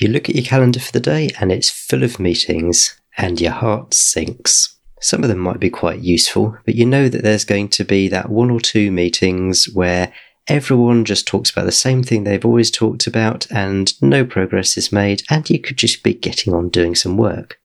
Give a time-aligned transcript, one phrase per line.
[0.00, 3.50] You look at your calendar for the day and it's full of meetings, and your
[3.50, 4.76] heart sinks.
[5.00, 8.06] Some of them might be quite useful, but you know that there's going to be
[8.06, 10.12] that one or two meetings where
[10.46, 14.92] everyone just talks about the same thing they've always talked about and no progress is
[14.92, 17.58] made, and you could just be getting on doing some work.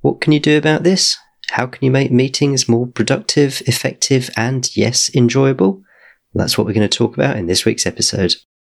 [0.00, 1.18] What can you do about this?
[1.50, 5.82] How can you make meetings more productive, effective, and yes, enjoyable?
[6.34, 8.36] That's what we're going to talk about in this week's episode.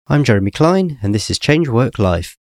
[0.07, 2.37] I'm Jeremy Cline, and this is Change Work Life.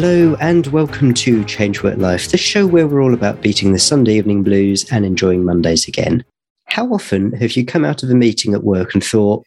[0.00, 3.80] Hello, and welcome to Change Work Life, the show where we're all about beating the
[3.80, 6.24] Sunday evening blues and enjoying Mondays again.
[6.66, 9.44] How often have you come out of a meeting at work and thought,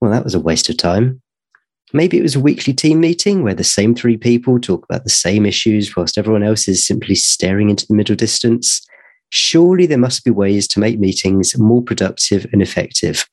[0.00, 1.22] well, that was a waste of time?
[1.92, 5.08] Maybe it was a weekly team meeting where the same three people talk about the
[5.08, 8.84] same issues whilst everyone else is simply staring into the middle distance.
[9.28, 13.24] Surely there must be ways to make meetings more productive and effective.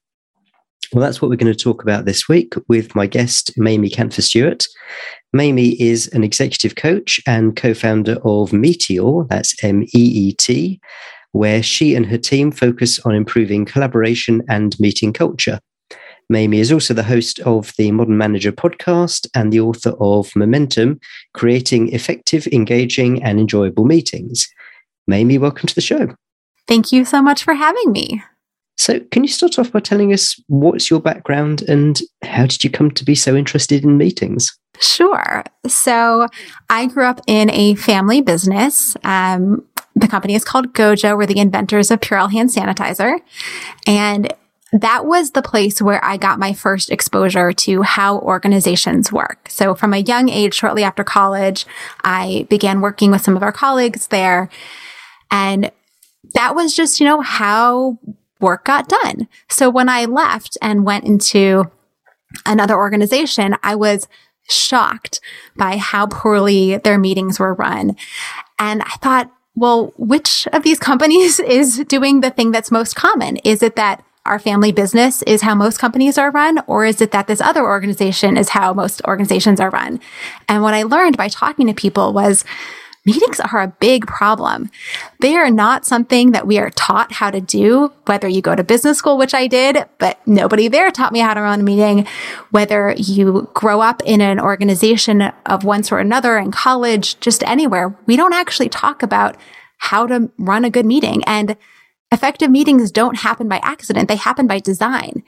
[0.93, 4.21] Well, that's what we're going to talk about this week with my guest, Mamie Kanfer
[4.21, 4.67] Stewart.
[5.33, 10.79] Mamie is an executive coach and co founder of Meeteor, that's M E E T,
[11.31, 15.59] where she and her team focus on improving collaboration and meeting culture.
[16.29, 20.99] Mamie is also the host of the Modern Manager podcast and the author of Momentum
[21.33, 24.47] Creating Effective, Engaging, and Enjoyable Meetings.
[25.07, 26.15] Mamie, welcome to the show.
[26.67, 28.21] Thank you so much for having me.
[28.77, 32.69] So, can you start off by telling us what's your background and how did you
[32.69, 34.57] come to be so interested in meetings?
[34.79, 35.43] Sure.
[35.67, 36.27] So,
[36.69, 38.95] I grew up in a family business.
[39.03, 41.17] Um, the company is called Gojo.
[41.17, 43.19] We're the inventors of Purell hand sanitizer.
[43.87, 44.31] And
[44.73, 49.47] that was the place where I got my first exposure to how organizations work.
[49.49, 51.65] So from a young age, shortly after college,
[52.03, 54.49] I began working with some of our colleagues there.
[55.31, 55.71] And
[56.33, 57.97] that was just, you know, how
[58.39, 59.27] work got done.
[59.49, 61.71] So when I left and went into
[62.45, 64.07] another organization, I was
[64.49, 65.19] shocked
[65.55, 67.95] by how poorly their meetings were run.
[68.59, 73.37] And I thought, well, which of these companies is doing the thing that's most common?
[73.37, 77.11] Is it that our family business is how most companies are run, or is it
[77.11, 80.01] that this other organization is how most organizations are run?
[80.49, 82.43] And what I learned by talking to people was
[83.07, 84.69] meetings are a big problem.
[85.19, 88.63] They are not something that we are taught how to do, whether you go to
[88.63, 92.07] business school, which I did, but nobody there taught me how to run a meeting,
[92.51, 97.41] whether you grow up in an organization of one sort or another in college, just
[97.43, 97.95] anywhere.
[98.05, 99.37] We don't actually talk about
[99.77, 101.23] how to run a good meeting.
[101.25, 101.55] And
[102.11, 104.07] effective meetings don't happen by accident.
[104.07, 105.23] They happen by design.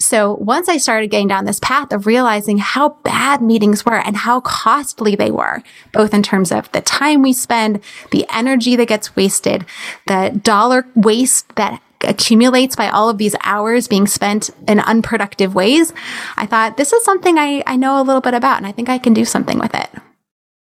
[0.00, 4.16] So once I started getting down this path of realizing how bad meetings were and
[4.16, 7.80] how costly they were, both in terms of the time we spend,
[8.12, 9.66] the energy that gets wasted,
[10.06, 15.92] the dollar waste that accumulates by all of these hours being spent in unproductive ways,
[16.36, 18.88] I thought this is something I, I know a little bit about and I think
[18.88, 19.90] I can do something with it.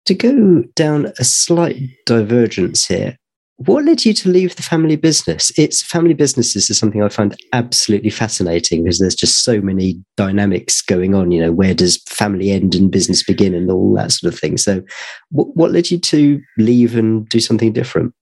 [0.07, 3.17] To go down a slight divergence here,
[3.67, 5.53] what led you to leave the family business?
[5.57, 10.83] It's family businesses is something I find absolutely fascinating because there's just so many dynamics
[10.83, 11.31] going on.
[11.31, 14.57] You know, where does family end and business begin, and all that sort of thing.
[14.57, 14.83] So,
[15.31, 18.15] what, what led you to leave and do something different?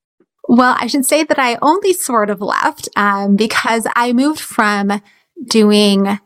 [0.48, 5.00] Well, I should say that I only sort of left um, because I moved from
[5.46, 6.18] doing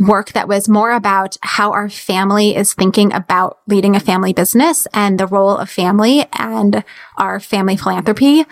[0.00, 4.86] work that was more about how our family is thinking about leading a family business
[4.94, 6.82] and the role of family and
[7.18, 8.46] our family philanthropy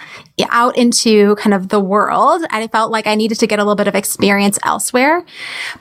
[0.50, 2.42] out into kind of the world.
[2.50, 5.24] And I felt like I needed to get a little bit of experience elsewhere.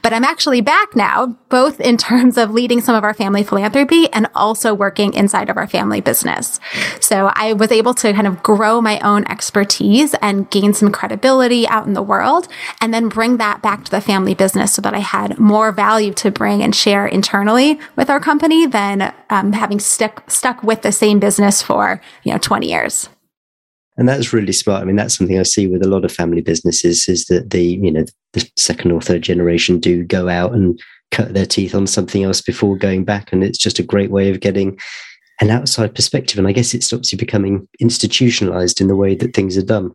[0.02, 4.12] But I'm actually back now, both in terms of leading some of our family philanthropy
[4.14, 6.60] and also working inside of our family business.
[7.02, 11.68] So I was able to kind of grow my own expertise and gain some credibility
[11.68, 12.48] out in the world
[12.82, 16.14] and then bring that back to the family business so that I had more value
[16.14, 20.92] to bring and share internally with our company than um, having stuck, stuck with the
[20.92, 23.10] same business for, you know, 20 years years.
[23.98, 24.82] And that's really smart.
[24.82, 27.64] I mean, that's something I see with a lot of family businesses is that the,
[27.64, 30.80] you know, the second or third generation do go out and
[31.10, 33.34] cut their teeth on something else before going back.
[33.34, 34.78] And it's just a great way of getting
[35.42, 36.38] an outside perspective.
[36.38, 39.92] And I guess it stops you becoming institutionalized in the way that things are done.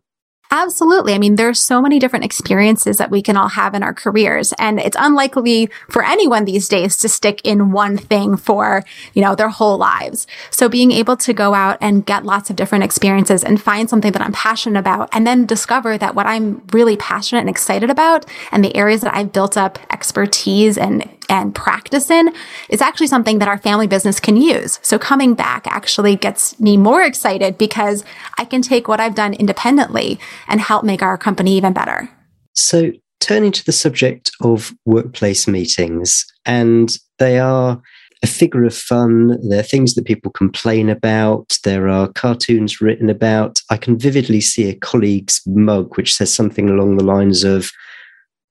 [0.53, 1.15] Absolutely.
[1.15, 4.53] I mean, there's so many different experiences that we can all have in our careers.
[4.59, 8.83] And it's unlikely for anyone these days to stick in one thing for,
[9.15, 10.27] you know, their whole lives.
[10.51, 14.11] So being able to go out and get lots of different experiences and find something
[14.11, 18.27] that I'm passionate about and then discover that what I'm really passionate and excited about
[18.51, 22.33] and the areas that I've built up expertise and and practice in
[22.69, 24.79] is actually something that our family business can use.
[24.83, 28.03] So coming back actually gets me more excited because
[28.37, 32.09] I can take what I've done independently and help make our company even better.
[32.53, 37.81] So turning to the subject of workplace meetings, and they are
[38.21, 39.37] a figure of fun.
[39.49, 41.57] There are things that people complain about.
[41.63, 43.59] There are cartoons written about.
[43.69, 47.71] I can vividly see a colleague's mug which says something along the lines of,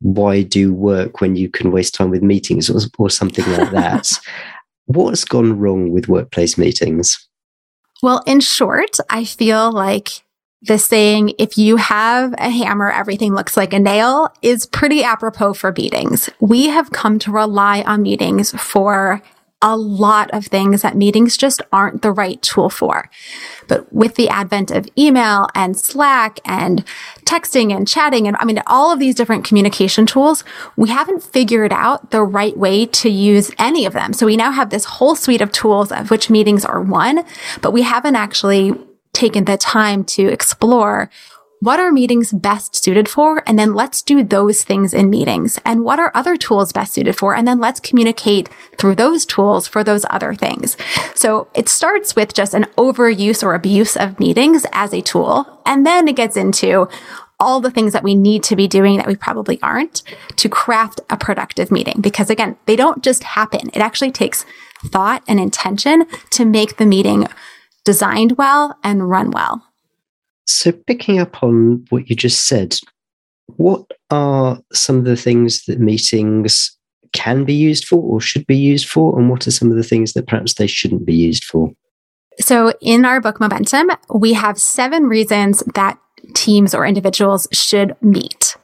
[0.03, 4.09] why do work when you can waste time with meetings or, or something like that.
[4.87, 7.29] What's gone wrong with workplace meetings?
[8.03, 10.25] Well, in short, I feel like
[10.63, 15.55] the saying, if you have a hammer, everything looks like a nail is pretty apropos
[15.55, 16.31] for meetings.
[16.41, 19.23] We have come to rely on meetings for
[19.63, 23.09] a lot of things that meetings just aren't the right tool for.
[23.69, 26.85] But with the advent of email and Slack and
[27.33, 30.45] texting and chatting and I mean, all of these different communication tools,
[30.77, 34.13] we haven't figured out the right way to use any of them.
[34.13, 37.25] So we now have this whole suite of tools of which meetings are one,
[37.63, 38.75] but we haven't actually
[39.13, 41.11] taken the time to explore
[41.63, 43.45] what are meetings best suited for?
[43.47, 45.61] And then let's do those things in meetings.
[45.65, 47.37] And what are other tools best suited for?
[47.37, 50.77] And then let's communicate through those tools for those other things.
[51.15, 55.47] So it starts with just an overuse or abuse of meetings as a tool.
[55.65, 56.89] And then it gets into
[57.43, 60.03] all the things that we need to be doing that we probably aren't
[60.37, 62.01] to craft a productive meeting.
[62.01, 63.69] Because again, they don't just happen.
[63.75, 64.47] It actually takes
[64.87, 67.27] thought and intention to make the meeting
[67.85, 69.61] designed well and run well.
[70.47, 72.77] So, picking up on what you just said,
[73.57, 76.77] what are some of the things that meetings
[77.13, 79.19] can be used for or should be used for?
[79.19, 81.73] And what are some of the things that perhaps they shouldn't be used for?
[82.41, 85.99] So, in our book Momentum, we have seven reasons that
[86.35, 88.57] teams or individuals should meet.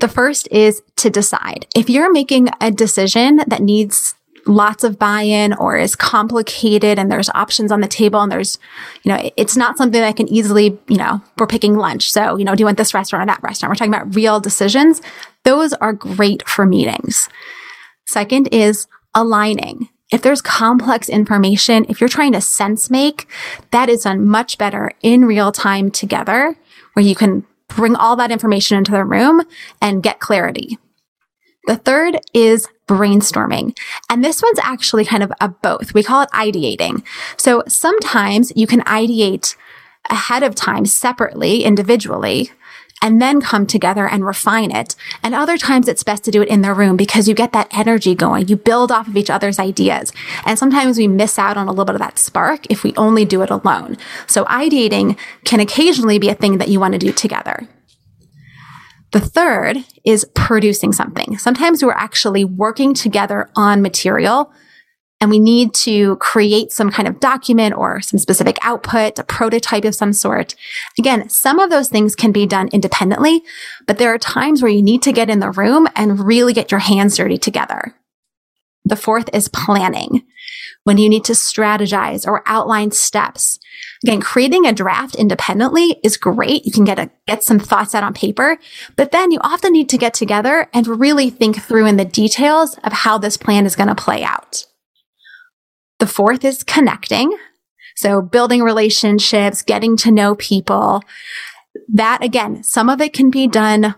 [0.00, 1.66] The first is to decide.
[1.74, 4.14] If you're making a decision that needs
[4.46, 8.58] lots of buy-in or is complicated and there's options on the table and there's,
[9.02, 12.10] you know, it's not something that can easily, you know, we're picking lunch.
[12.10, 13.70] So, you know, do you want this restaurant or that restaurant?
[13.70, 15.02] We're talking about real decisions.
[15.44, 17.28] Those are great for meetings.
[18.06, 19.88] Second is aligning.
[20.10, 23.28] If there's complex information, if you're trying to sense make,
[23.72, 26.56] that is done much better in real time together
[26.94, 29.42] where you can bring all that information into the room
[29.80, 30.78] and get clarity.
[31.66, 33.76] The third is brainstorming.
[34.08, 35.92] And this one's actually kind of a both.
[35.92, 37.04] We call it ideating.
[37.36, 39.54] So sometimes you can ideate
[40.08, 42.50] ahead of time separately, individually,
[43.02, 44.94] and then come together and refine it.
[45.22, 47.68] And other times it's best to do it in the room because you get that
[47.76, 48.48] energy going.
[48.48, 50.12] You build off of each other's ideas.
[50.44, 53.24] And sometimes we miss out on a little bit of that spark if we only
[53.24, 53.96] do it alone.
[54.26, 57.68] So ideating can occasionally be a thing that you want to do together.
[59.12, 61.38] The third is producing something.
[61.38, 64.52] Sometimes we're actually working together on material
[65.20, 69.84] and we need to create some kind of document or some specific output, a prototype
[69.84, 70.54] of some sort.
[70.98, 73.42] Again, some of those things can be done independently,
[73.86, 76.70] but there are times where you need to get in the room and really get
[76.70, 77.94] your hands dirty together.
[78.84, 80.24] The fourth is planning
[80.84, 83.58] when you need to strategize or outline steps.
[84.04, 86.64] Again, creating a draft independently is great.
[86.64, 88.56] You can get a, get some thoughts out on paper,
[88.96, 92.78] but then you often need to get together and really think through in the details
[92.84, 94.64] of how this plan is going to play out.
[95.98, 97.36] The fourth is connecting.
[97.96, 101.02] So building relationships, getting to know people.
[101.88, 103.94] That again, some of it can be done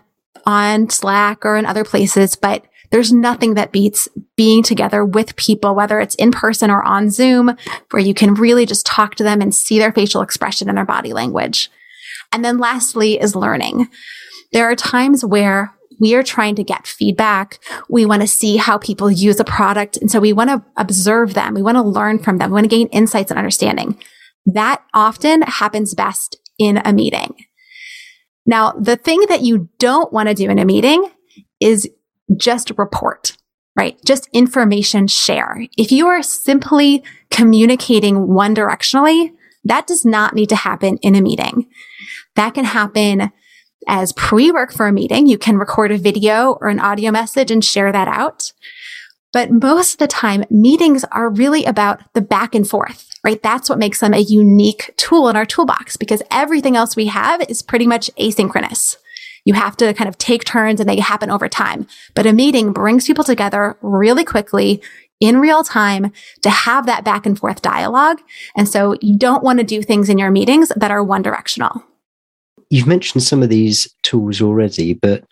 [0.46, 5.74] on Slack or in other places, but there's nothing that beats being together with people,
[5.74, 7.56] whether it's in person or on Zoom,
[7.90, 10.84] where you can really just talk to them and see their facial expression and their
[10.84, 11.70] body language.
[12.32, 13.88] And then lastly is learning.
[14.52, 17.60] There are times where we are trying to get feedback.
[17.88, 19.98] We want to see how people use a product.
[19.98, 21.54] And so we want to observe them.
[21.54, 22.50] We want to learn from them.
[22.50, 24.00] We want to gain insights and understanding.
[24.46, 27.34] That often happens best in a meeting.
[28.46, 31.08] Now, the thing that you don't want to do in a meeting
[31.60, 31.88] is
[32.36, 33.36] just report,
[33.76, 33.98] right?
[34.04, 35.66] Just information share.
[35.76, 39.32] If you are simply communicating one directionally,
[39.64, 41.66] that does not need to happen in a meeting.
[42.34, 43.30] That can happen
[43.86, 45.26] as pre-work for a meeting.
[45.26, 48.52] You can record a video or an audio message and share that out.
[49.32, 53.40] But most of the time, meetings are really about the back and forth, right?
[53.42, 57.40] That's what makes them a unique tool in our toolbox because everything else we have
[57.48, 58.96] is pretty much asynchronous.
[59.44, 61.86] You have to kind of take turns and they happen over time.
[62.14, 64.82] But a meeting brings people together really quickly
[65.20, 68.20] in real time to have that back and forth dialogue.
[68.56, 71.84] And so you don't want to do things in your meetings that are one directional.
[72.70, 75.24] You've mentioned some of these tools already, but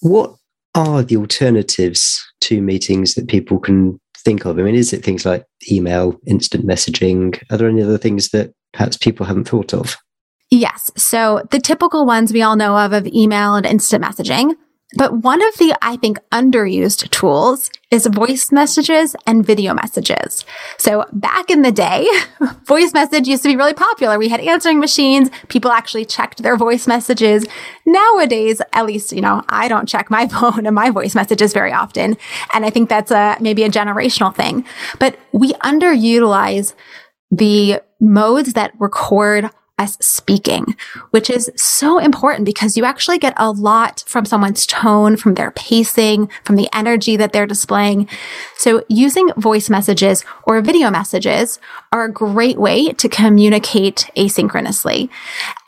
[0.00, 0.34] what
[0.74, 4.58] are the alternatives to meetings that people can think of?
[4.58, 7.42] I mean, is it things like email, instant messaging?
[7.50, 9.96] Are there any other things that perhaps people haven't thought of?
[10.50, 10.90] Yes.
[10.96, 14.54] So the typical ones we all know of of email and instant messaging.
[14.96, 20.46] But one of the, I think, underused tools is voice messages and video messages.
[20.78, 22.08] So back in the day,
[22.64, 24.18] voice message used to be really popular.
[24.18, 25.28] We had answering machines.
[25.48, 27.44] People actually checked their voice messages.
[27.84, 31.72] Nowadays, at least, you know, I don't check my phone and my voice messages very
[31.72, 32.16] often.
[32.54, 34.64] And I think that's a, maybe a generational thing,
[34.98, 36.72] but we underutilize
[37.30, 40.76] the modes that record as speaking,
[41.10, 45.52] which is so important because you actually get a lot from someone's tone, from their
[45.52, 48.08] pacing, from the energy that they're displaying.
[48.56, 51.60] So using voice messages or video messages
[51.92, 55.08] are a great way to communicate asynchronously.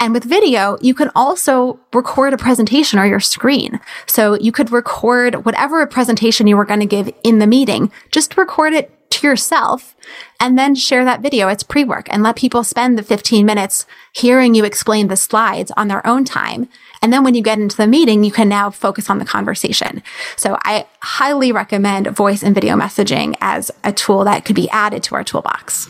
[0.00, 3.81] And with video, you can also record a presentation or your screen.
[4.07, 8.37] So you could record whatever presentation you were going to give in the meeting, just
[8.37, 9.95] record it to yourself
[10.38, 11.49] and then share that video.
[11.49, 15.71] It's pre work and let people spend the 15 minutes hearing you explain the slides
[15.76, 16.69] on their own time.
[17.02, 20.02] And then when you get into the meeting, you can now focus on the conversation.
[20.37, 25.02] So I highly recommend voice and video messaging as a tool that could be added
[25.05, 25.88] to our toolbox.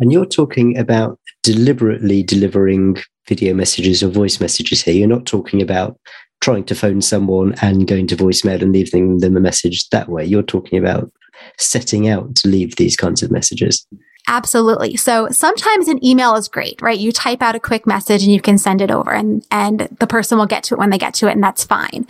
[0.00, 4.94] And you're talking about deliberately delivering video messages or voice messages here.
[4.94, 5.98] You're not talking about
[6.40, 10.24] trying to phone someone and going to voicemail and leaving them a message that way.
[10.24, 11.12] You're talking about
[11.58, 13.86] setting out to leave these kinds of messages?
[14.28, 14.96] Absolutely.
[14.96, 16.98] So sometimes an email is great, right?
[16.98, 20.06] You type out a quick message and you can send it over and, and the
[20.06, 22.06] person will get to it when they get to it and that's fine.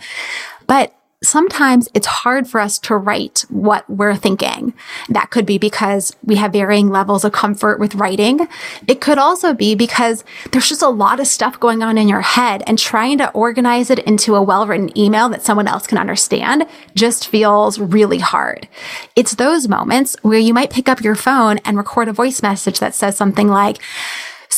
[0.67, 4.73] But sometimes it's hard for us to write what we're thinking.
[5.09, 8.47] That could be because we have varying levels of comfort with writing.
[8.87, 12.21] It could also be because there's just a lot of stuff going on in your
[12.21, 16.65] head and trying to organize it into a well-written email that someone else can understand
[16.95, 18.69] just feels really hard.
[19.17, 22.79] It's those moments where you might pick up your phone and record a voice message
[22.79, 23.79] that says something like,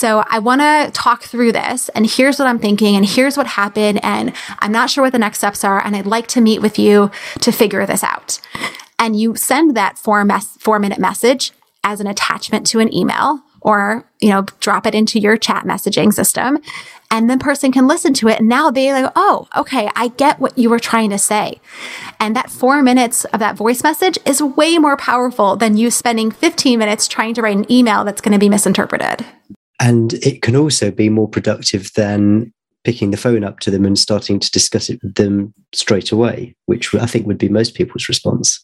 [0.01, 3.45] so I want to talk through this and here's what I'm thinking and here's what
[3.45, 4.03] happened.
[4.03, 5.79] And I'm not sure what the next steps are.
[5.85, 8.41] And I'd like to meet with you to figure this out.
[8.97, 11.51] And you send that four, mes- four minute message
[11.83, 16.11] as an attachment to an email or, you know, drop it into your chat messaging
[16.11, 16.57] system
[17.11, 18.39] and the person can listen to it.
[18.39, 21.61] And now they like, oh, okay, I get what you were trying to say.
[22.19, 26.31] And that four minutes of that voice message is way more powerful than you spending
[26.31, 29.27] 15 minutes trying to write an email that's going to be misinterpreted.
[29.81, 33.97] And it can also be more productive than picking the phone up to them and
[33.97, 38.07] starting to discuss it with them straight away, which I think would be most people's
[38.07, 38.63] response.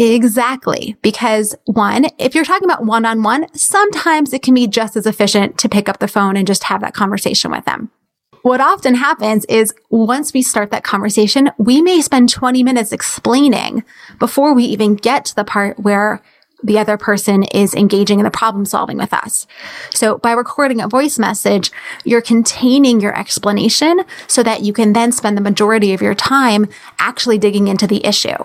[0.00, 0.96] Exactly.
[1.00, 5.06] Because one, if you're talking about one on one, sometimes it can be just as
[5.06, 7.90] efficient to pick up the phone and just have that conversation with them.
[8.42, 13.84] What often happens is once we start that conversation, we may spend 20 minutes explaining
[14.18, 16.22] before we even get to the part where
[16.62, 19.46] the other person is engaging in the problem solving with us.
[19.90, 21.70] So by recording a voice message,
[22.04, 26.68] you're containing your explanation so that you can then spend the majority of your time
[26.98, 28.36] actually digging into the issue.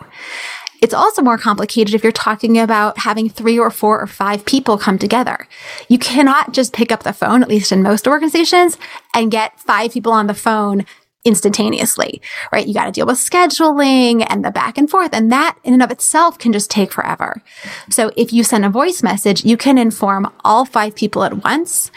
[0.84, 4.78] It's also more complicated if you're talking about having three or four or five people
[4.78, 5.48] come together.
[5.88, 8.78] You cannot just pick up the phone, at least in most organizations,
[9.16, 10.86] and get five people on the phone
[11.26, 12.68] instantaneously, right?
[12.68, 15.14] You got to deal with scheduling and the back and forth.
[15.14, 17.42] And that in and of itself can just take forever.
[17.90, 21.92] So if you send a voice message, you can inform all five people at once.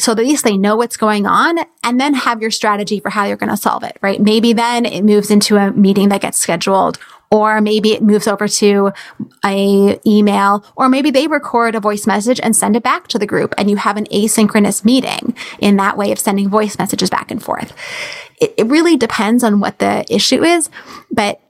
[0.00, 3.24] So at least they know what's going on and then have your strategy for how
[3.24, 4.20] you're going to solve it, right?
[4.20, 6.98] Maybe then it moves into a meeting that gets scheduled
[7.30, 8.90] or maybe it moves over to
[9.44, 13.26] a email, or maybe they record a voice message and send it back to the
[13.26, 17.30] group and you have an asynchronous meeting in that way of sending voice messages back
[17.30, 17.74] and forth.
[18.40, 20.70] It, it really depends on what the issue is,
[21.10, 21.40] but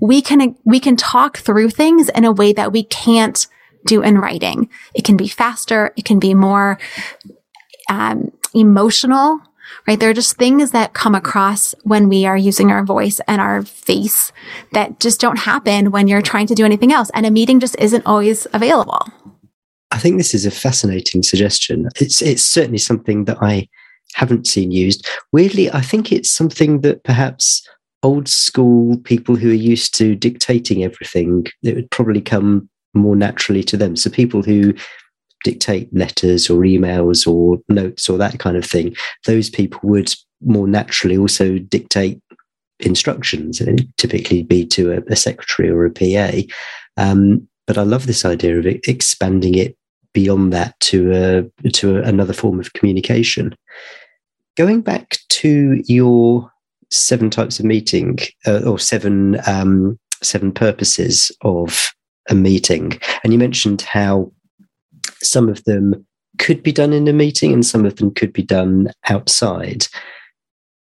[0.00, 3.46] we can, we can talk through things in a way that we can't
[3.86, 4.70] do in writing.
[4.94, 5.92] It can be faster.
[5.96, 6.78] It can be more,
[7.90, 9.40] um, emotional
[9.86, 9.98] right?
[9.98, 13.62] There are just things that come across when we are using our voice and our
[13.62, 14.32] face
[14.72, 17.10] that just don't happen when you're trying to do anything else.
[17.14, 19.06] And a meeting just isn't always available.
[19.90, 21.88] I think this is a fascinating suggestion.
[21.96, 23.68] It's it's certainly something that I
[24.14, 25.06] haven't seen used.
[25.32, 27.66] Weirdly, I think it's something that perhaps
[28.02, 33.62] old school people who are used to dictating everything, it would probably come more naturally
[33.64, 33.96] to them.
[33.96, 34.74] So people who
[35.44, 38.94] dictate letters or emails or notes or that kind of thing,
[39.26, 42.20] those people would more naturally also dictate
[42.80, 43.60] instructions.
[43.60, 46.42] And typically be to a, a secretary or a PA.
[46.96, 49.76] Um, but I love this idea of expanding it
[50.12, 53.54] beyond that to a, to a, another form of communication.
[54.56, 56.50] Going back to your
[56.90, 61.88] seven types of meeting uh, or seven um, seven purposes of
[62.28, 62.92] a meeting.
[63.24, 64.32] And you mentioned how
[65.22, 66.06] some of them
[66.38, 69.86] could be done in a meeting and some of them could be done outside.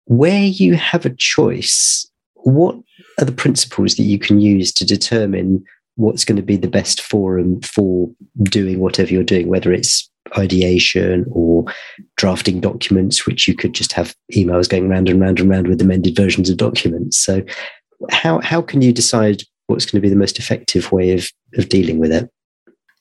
[0.07, 2.77] Where you have a choice, what
[3.21, 5.65] are the principles that you can use to determine
[5.97, 8.11] what's going to be the best forum for
[8.43, 11.65] doing whatever you're doing, whether it's ideation or
[12.17, 15.81] drafting documents, which you could just have emails going round and round and round with
[15.81, 17.19] amended versions of documents.
[17.19, 17.43] So,
[18.11, 21.69] how how can you decide what's going to be the most effective way of of
[21.69, 22.31] dealing with it?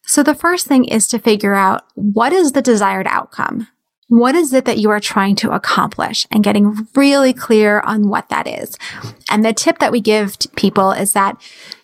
[0.10, 3.68] So the first thing is to figure out what is the desired outcome.
[4.08, 8.30] What is it that you are trying to accomplish and getting really clear on what
[8.30, 8.76] that is?
[9.30, 11.40] And the tip that we give to people is that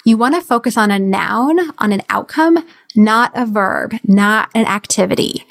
[0.06, 2.65] you want to focus on a noun, on an outcome,
[2.96, 5.46] not a verb, not an activity.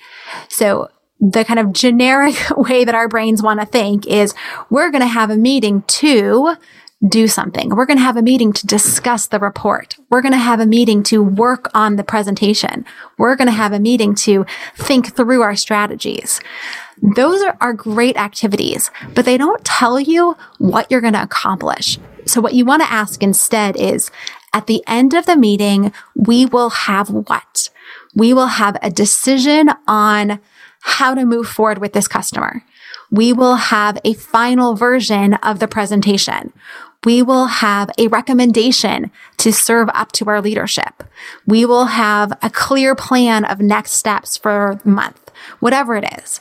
[0.49, 0.89] So
[1.21, 4.35] the kind of generic way that our brains want to think is
[4.71, 6.57] we're going to have a meeting to
[7.07, 7.71] do something.
[7.71, 9.97] We're going to have a meeting to discuss the report.
[10.11, 12.85] We're going to have a meeting to work on the presentation.
[13.19, 14.47] We're going to have a meeting to
[14.77, 16.41] think through our strategies.
[17.15, 21.99] Those are, are great activities, but they don't tell you what you're going to accomplish.
[22.27, 24.11] So what you want to ask instead is,
[24.55, 27.69] at the end of the meeting, we will have what?
[28.15, 30.41] We will have a decision on
[30.81, 32.65] how to move forward with this customer.
[33.11, 36.53] We will have a final version of the presentation
[37.05, 41.05] we will have a recommendation to serve up to our leadership.
[41.47, 45.31] We will have a clear plan of next steps for the month,
[45.61, 46.41] whatever it is.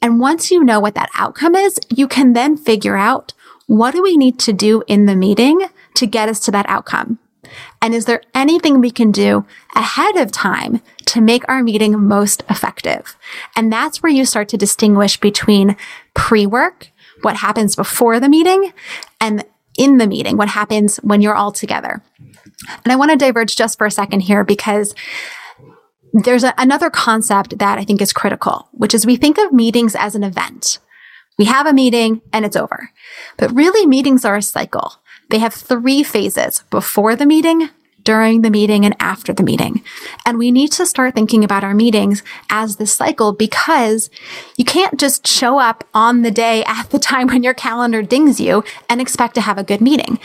[0.00, 3.34] And once you know what that outcome is, you can then figure out
[3.66, 5.60] what do we need to do in the meeting
[5.94, 7.18] to get us to that outcome?
[7.80, 9.44] And is there anything we can do
[9.74, 13.16] ahead of time to make our meeting most effective?
[13.56, 15.76] And that's where you start to distinguish between
[16.14, 16.90] pre-work,
[17.22, 18.72] what happens before the meeting,
[19.20, 19.44] and
[19.76, 22.02] in the meeting, what happens when you're all together.
[22.84, 24.94] And I want to diverge just for a second here because
[26.12, 29.96] there's a, another concept that I think is critical, which is we think of meetings
[29.96, 30.78] as an event.
[31.38, 32.90] We have a meeting and it's over.
[33.38, 34.94] But really, meetings are a cycle.
[35.32, 37.70] They have three phases before the meeting,
[38.04, 39.82] during the meeting and after the meeting.
[40.26, 44.10] And we need to start thinking about our meetings as this cycle because
[44.56, 48.40] you can't just show up on the day at the time when your calendar dings
[48.40, 50.18] you and expect to have a good meeting.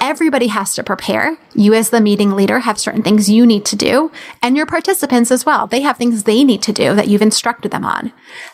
[0.00, 1.36] Everybody has to prepare.
[1.54, 4.10] You as the meeting leader have certain things you need to do
[4.42, 5.66] and your participants as well.
[5.66, 8.12] They have things they need to do that you've instructed them on.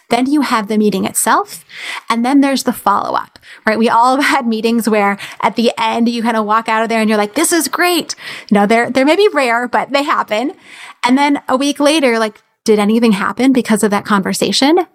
[0.08, 1.64] Then you have the meeting itself.
[2.08, 3.78] And then there's the follow up, right?
[3.78, 6.88] We all have had meetings where at the end you kind of walk out of
[6.88, 8.14] there and you're like, this is great.
[8.56, 10.52] Know, they're, they may be rare, but they happen.
[11.04, 14.86] And then a week later, like, did anything happen because of that conversation?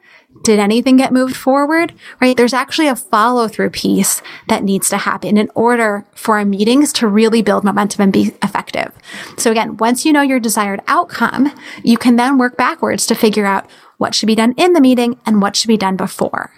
[0.44, 1.94] Did anything get moved forward?
[2.20, 2.36] Right?
[2.36, 6.94] There's actually a follow through piece that needs to happen in order for our meetings
[6.94, 8.92] to really build momentum and be effective.
[9.38, 13.46] So again, once you know your desired outcome, you can then work backwards to figure
[13.46, 16.52] out what should be done in the meeting and what should be done before.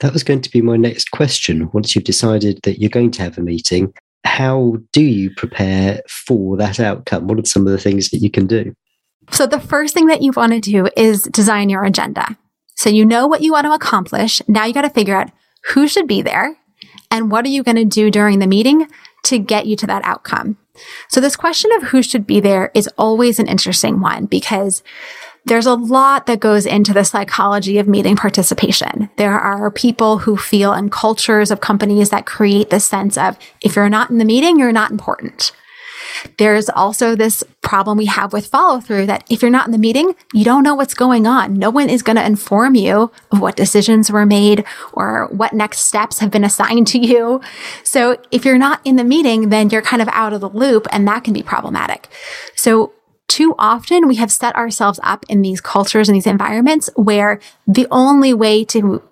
[0.00, 1.70] That was going to be my next question.
[1.72, 3.92] Once you've decided that you're going to have a meeting,
[4.24, 7.26] how do you prepare for that outcome?
[7.26, 8.74] What are some of the things that you can do?
[9.30, 12.36] So, the first thing that you want to do is design your agenda.
[12.74, 14.40] So, you know what you want to accomplish.
[14.48, 15.30] Now you got to figure out
[15.72, 16.56] who should be there
[17.10, 18.88] and what are you going to do during the meeting
[19.24, 20.56] to get you to that outcome.
[21.08, 24.82] So, this question of who should be there is always an interesting one because
[25.44, 29.08] there's a lot that goes into the psychology of meeting participation.
[29.16, 33.76] There are people who feel and cultures of companies that create this sense of if
[33.76, 35.52] you're not in the meeting, you're not important.
[36.38, 39.78] There's also this problem we have with follow through that if you're not in the
[39.78, 41.54] meeting, you don't know what's going on.
[41.54, 45.80] No one is going to inform you of what decisions were made or what next
[45.80, 47.40] steps have been assigned to you.
[47.84, 50.86] So if you're not in the meeting, then you're kind of out of the loop
[50.90, 52.08] and that can be problematic.
[52.54, 52.92] So
[53.28, 57.86] too often we have set ourselves up in these cultures and these environments where the
[57.90, 59.02] only way to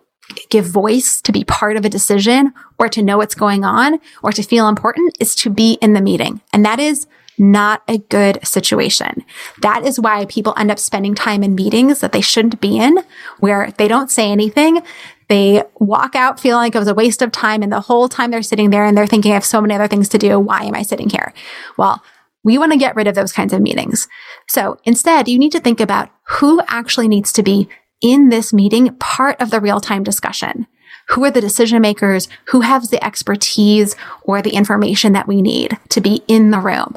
[0.50, 4.32] give voice to be part of a decision or to know what's going on or
[4.32, 6.40] to feel important is to be in the meeting.
[6.52, 7.06] And that is
[7.38, 9.24] not a good situation.
[9.60, 12.98] That is why people end up spending time in meetings that they shouldn't be in,
[13.40, 14.80] where they don't say anything.
[15.28, 17.62] They walk out feeling like it was a waste of time.
[17.62, 19.88] And the whole time they're sitting there and they're thinking, I have so many other
[19.88, 20.40] things to do.
[20.40, 21.34] Why am I sitting here?
[21.76, 22.02] Well,
[22.46, 24.06] we want to get rid of those kinds of meetings.
[24.48, 27.68] So instead, you need to think about who actually needs to be
[28.00, 30.68] in this meeting part of the real time discussion.
[31.08, 32.28] Who are the decision makers?
[32.46, 36.96] Who has the expertise or the information that we need to be in the room?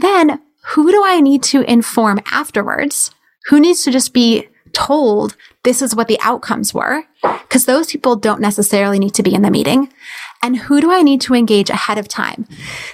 [0.00, 3.12] Then who do I need to inform afterwards?
[3.46, 7.04] Who needs to just be told this is what the outcomes were?
[7.22, 9.92] Because those people don't necessarily need to be in the meeting.
[10.42, 12.46] And who do I need to engage ahead of time?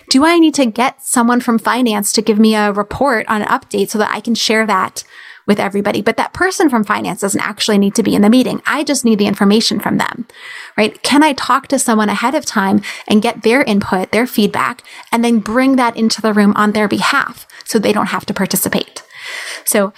[0.08, 3.48] Do I need to get someone from finance to give me a report on an
[3.48, 5.04] update so that I can share that
[5.46, 6.02] with everybody.
[6.02, 8.62] But that person from finance doesn't actually need to be in the meeting.
[8.66, 10.26] I just need the information from them,
[10.76, 11.00] right?
[11.02, 15.24] Can I talk to someone ahead of time and get their input, their feedback, and
[15.24, 19.02] then bring that into the room on their behalf so they don't have to participate?
[19.64, 19.92] So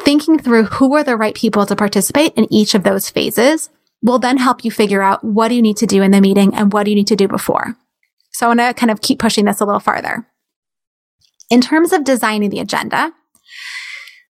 [0.00, 3.70] thinking through who are the right people to participate in each of those phases
[4.02, 6.54] will then help you figure out what do you need to do in the meeting
[6.54, 7.76] and what do you need to do before.
[8.32, 10.26] So I want to kind of keep pushing this a little farther.
[11.50, 13.12] In terms of designing the agenda,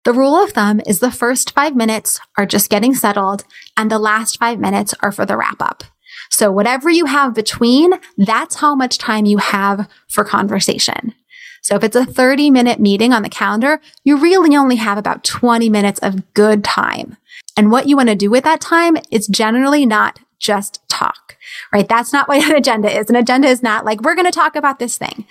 [0.04, 3.43] the rule of thumb is the first five minutes are just getting settled
[3.75, 5.84] and the last five minutes are for the wrap up.
[6.30, 11.15] So whatever you have between, that's how much time you have for conversation.
[11.63, 15.23] So if it's a 30 minute meeting on the calendar, you really only have about
[15.23, 17.17] 20 minutes of good time.
[17.58, 21.38] And what you want to do with that time is generally not just talk,
[21.72, 21.88] right?
[21.88, 23.10] That's not what an agenda is.
[23.10, 25.26] An agenda is not like, we're going to talk about this thing.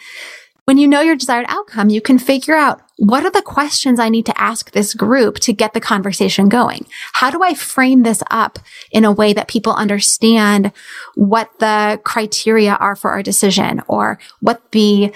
[0.66, 4.08] When you know your desired outcome, you can figure out what are the questions I
[4.08, 6.86] need to ask this group to get the conversation going?
[7.12, 8.58] How do I frame this up
[8.90, 10.72] in a way that people understand
[11.16, 15.12] what the criteria are for our decision or what the,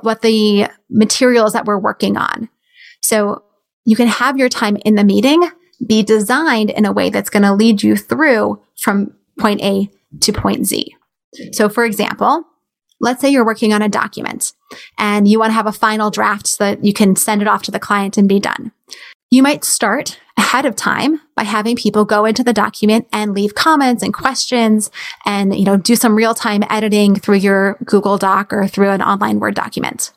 [0.00, 2.48] what the materials that we're working on?
[3.00, 3.44] So
[3.84, 5.48] you can have your time in the meeting
[5.86, 10.32] be designed in a way that's going to lead you through from point A to
[10.32, 10.94] point Z.
[11.52, 12.44] So for example,
[13.00, 14.52] let's say you're working on a document
[14.98, 17.62] and you want to have a final draft so that you can send it off
[17.62, 18.72] to the client and be done.
[19.30, 23.54] You might start ahead of time by having people go into the document and leave
[23.54, 24.90] comments and questions
[25.26, 29.02] and, you know, do some real time editing through your Google Doc or through an
[29.02, 30.12] online Word document.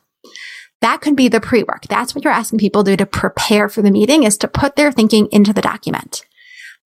[0.81, 1.87] That could be the pre-work.
[1.87, 4.75] That's what you're asking people to do to prepare for the meeting is to put
[4.75, 6.25] their thinking into the document.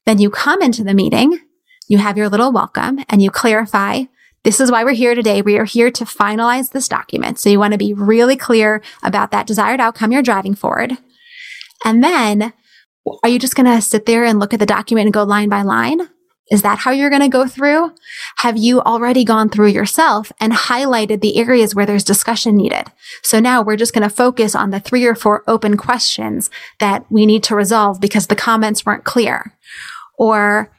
[0.05, 1.39] Then you come into the meeting,
[1.87, 4.03] you have your little welcome and you clarify
[4.43, 5.43] this is why we're here today.
[5.43, 7.37] We are here to finalize this document.
[7.37, 10.97] So you want to be really clear about that desired outcome you're driving forward.
[11.85, 12.53] And then
[13.23, 15.49] are you just going to sit there and look at the document and go line
[15.49, 16.09] by line?
[16.51, 17.93] Is that how you're going to go through?
[18.37, 22.91] Have you already gone through yourself and highlighted the areas where there's discussion needed?
[23.23, 27.05] So now we're just going to focus on the three or four open questions that
[27.09, 29.55] we need to resolve because the comments weren't clear.
[30.17, 30.69] Or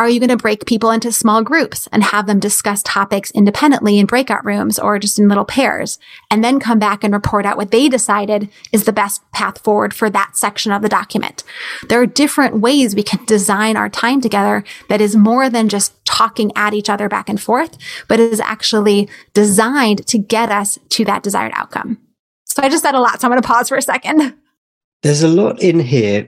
[0.00, 3.98] are you going to break people into small groups and have them discuss topics independently
[3.98, 5.98] in breakout rooms or just in little pairs
[6.30, 9.92] and then come back and report out what they decided is the best path forward
[9.92, 11.44] for that section of the document?
[11.90, 16.02] There are different ways we can design our time together that is more than just
[16.06, 17.76] talking at each other back and forth,
[18.08, 21.98] but is actually designed to get us to that desired outcome.
[22.46, 23.20] So I just said a lot.
[23.20, 24.32] So I'm going to pause for a second.
[25.02, 26.26] There's a lot in here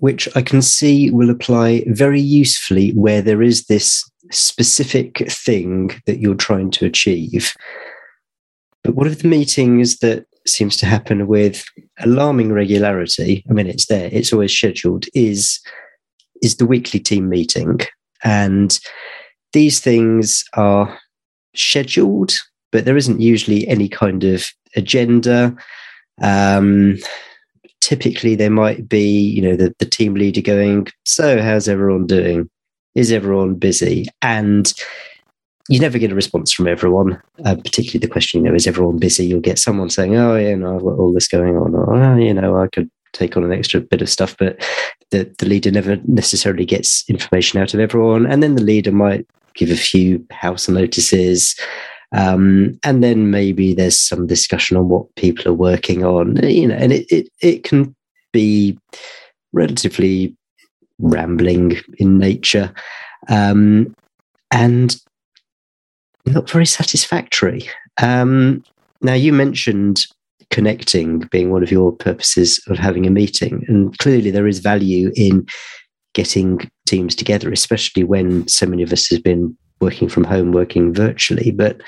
[0.00, 6.18] which I can see will apply very usefully where there is this specific thing that
[6.18, 7.54] you're trying to achieve.
[8.82, 11.64] But what of the meetings that seems to happen with
[12.00, 13.44] alarming regularity?
[13.48, 15.60] I mean, it's there, it's always scheduled, is
[16.42, 17.80] is the weekly team meeting.
[18.22, 18.78] And
[19.52, 20.98] these things are
[21.54, 22.34] scheduled,
[22.72, 25.56] but there isn't usually any kind of agenda.
[26.20, 26.98] Um,
[27.84, 32.48] typically there might be, you know, the, the team leader going, So, how's everyone doing?
[32.94, 34.06] Is everyone busy?
[34.22, 34.72] And
[35.68, 38.98] you never get a response from everyone, uh, particularly the question, you know, is everyone
[38.98, 39.26] busy?
[39.26, 41.74] You'll get someone saying, Oh, yeah, no, I've got all this going on.
[41.74, 44.56] Or, oh, you know, I could take on an extra bit of stuff, but
[45.10, 48.24] the, the leader never necessarily gets information out of everyone.
[48.24, 51.54] And then the leader might give a few house notices.
[52.14, 56.76] Um, and then maybe there's some discussion on what people are working on, you know,
[56.76, 57.94] and it, it, it can
[58.32, 58.78] be
[59.52, 60.36] relatively
[60.98, 62.72] rambling in nature
[63.28, 63.94] um,
[64.52, 64.96] and
[66.26, 67.68] not very satisfactory.
[68.00, 68.62] Um,
[69.02, 70.06] now, you mentioned
[70.50, 75.10] connecting being one of your purposes of having a meeting, and clearly there is value
[75.16, 75.46] in
[76.14, 80.92] getting teams together, especially when so many of us have been working from home, working
[80.92, 81.50] virtually.
[81.50, 81.80] But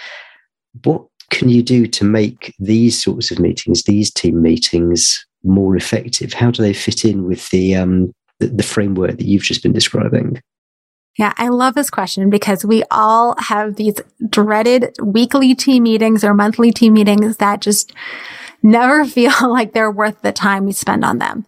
[0.85, 6.33] what can you do to make these sorts of meetings, these team meetings, more effective?
[6.33, 9.73] How do they fit in with the um, the, the framework that you've just been
[9.73, 10.41] describing?
[11.19, 13.95] Yeah, I love this question because we all have these
[14.29, 17.93] dreaded weekly team meetings or monthly team meetings that just
[18.63, 21.47] never feel like they're worth the time we spend on them.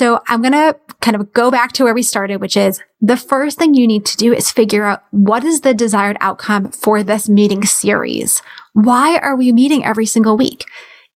[0.00, 3.18] So I'm going to kind of go back to where we started, which is the
[3.18, 7.02] first thing you need to do is figure out what is the desired outcome for
[7.02, 8.40] this meeting series?
[8.72, 10.64] Why are we meeting every single week?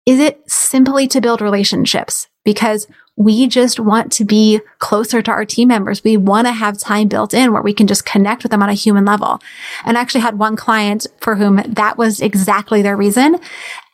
[0.05, 2.29] Is it simply to build relationships?
[2.45, 6.03] because we just want to be closer to our team members.
[6.03, 8.69] We want to have time built in where we can just connect with them on
[8.69, 9.41] a human level.
[9.85, 13.39] And I actually had one client for whom that was exactly their reason.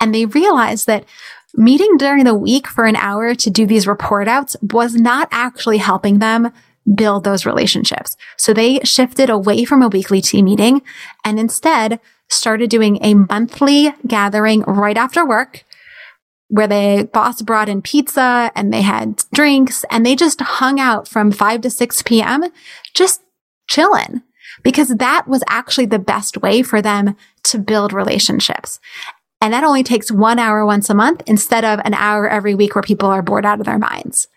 [0.01, 1.05] And they realized that
[1.55, 5.79] meeting during the week for an hour to do these report outs was not actually
[5.79, 6.53] helping them
[6.95, 8.17] build those relationships.
[8.37, 10.83] So they shifted away from a weekly team meeting
[11.25, 15.65] and instead started doing a monthly gathering right after work
[16.49, 21.07] where the boss brought in pizza and they had drinks and they just hung out
[21.07, 22.45] from 5 to 6 p.m.
[22.95, 23.23] just
[23.69, 24.23] chilling
[24.63, 28.81] because that was actually the best way for them to build relationships.
[29.41, 32.75] And that only takes one hour once a month instead of an hour every week
[32.75, 34.29] where people are bored out of their minds.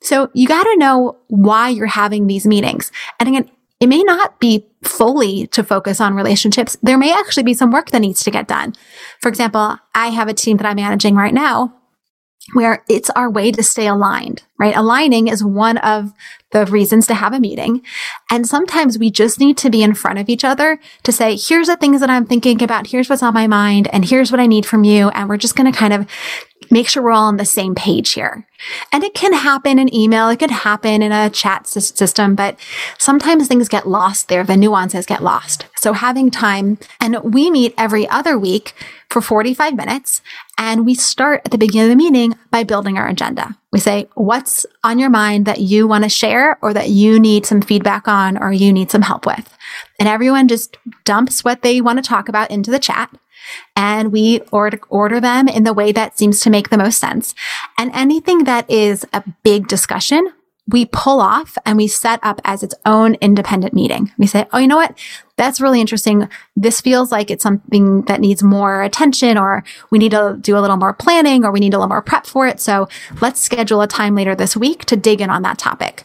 [0.00, 2.90] So you got to know why you're having these meetings.
[3.20, 6.76] And again, it may not be fully to focus on relationships.
[6.82, 8.74] There may actually be some work that needs to get done.
[9.20, 11.77] For example, I have a team that I'm managing right now
[12.54, 14.74] where it's our way to stay aligned, right?
[14.74, 16.12] Aligning is one of
[16.50, 17.82] the reasons to have a meeting.
[18.30, 21.66] And sometimes we just need to be in front of each other to say, here's
[21.66, 22.86] the things that I'm thinking about.
[22.86, 25.10] Here's what's on my mind and here's what I need from you.
[25.10, 26.08] And we're just going to kind of
[26.70, 28.46] make sure we're all on the same page here.
[28.92, 30.28] And it can happen in email.
[30.28, 32.58] It could happen in a chat system, but
[32.98, 34.44] sometimes things get lost there.
[34.44, 35.66] The nuances get lost.
[35.76, 38.74] So having time and we meet every other week
[39.10, 40.20] for 45 minutes
[40.58, 43.56] and we start at the beginning of the meeting by building our agenda.
[43.72, 47.46] We say, what's on your mind that you want to share or that you need
[47.46, 49.56] some feedback on or you need some help with?
[49.98, 53.10] And everyone just dumps what they want to talk about into the chat
[53.76, 57.34] and we order, order them in the way that seems to make the most sense.
[57.76, 60.32] And anything that is a big discussion,
[60.68, 64.12] we pull off and we set up as its own independent meeting.
[64.18, 64.96] We say, Oh, you know what?
[65.36, 66.28] That's really interesting.
[66.56, 70.60] This feels like it's something that needs more attention or we need to do a
[70.60, 72.60] little more planning or we need a little more prep for it.
[72.60, 72.88] So
[73.20, 76.02] let's schedule a time later this week to dig in on that topic.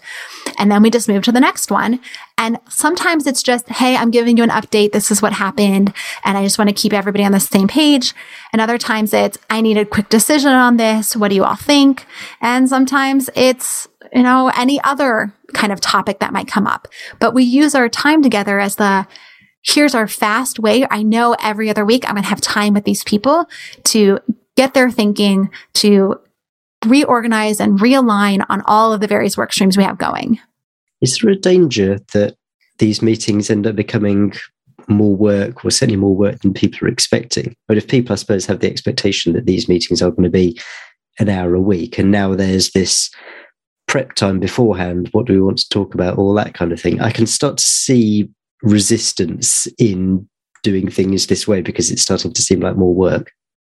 [0.59, 1.99] And then we just move to the next one.
[2.37, 4.91] And sometimes it's just, Hey, I'm giving you an update.
[4.91, 5.93] This is what happened.
[6.23, 8.13] And I just want to keep everybody on the same page.
[8.51, 11.15] And other times it's, I need a quick decision on this.
[11.15, 12.05] What do you all think?
[12.39, 16.87] And sometimes it's, you know, any other kind of topic that might come up.
[17.19, 19.07] But we use our time together as the,
[19.63, 20.85] here's our fast way.
[20.89, 23.47] I know every other week I'm going to have time with these people
[23.85, 24.19] to
[24.55, 26.19] get their thinking, to
[26.85, 30.39] reorganize and realign on all of the various work streams we have going.
[31.01, 32.35] Is there a danger that
[32.77, 34.33] these meetings end up becoming
[34.87, 37.55] more work or certainly more work than people are expecting?
[37.67, 40.59] But if people, I suppose, have the expectation that these meetings are going to be
[41.19, 43.09] an hour a week, and now there's this
[43.93, 46.99] prep time beforehand, what do we want to talk about, all that kind of thing,
[46.99, 48.27] I can start to see
[48.63, 50.27] resistance in
[50.63, 53.31] doing things this way because it's starting to seem like more work.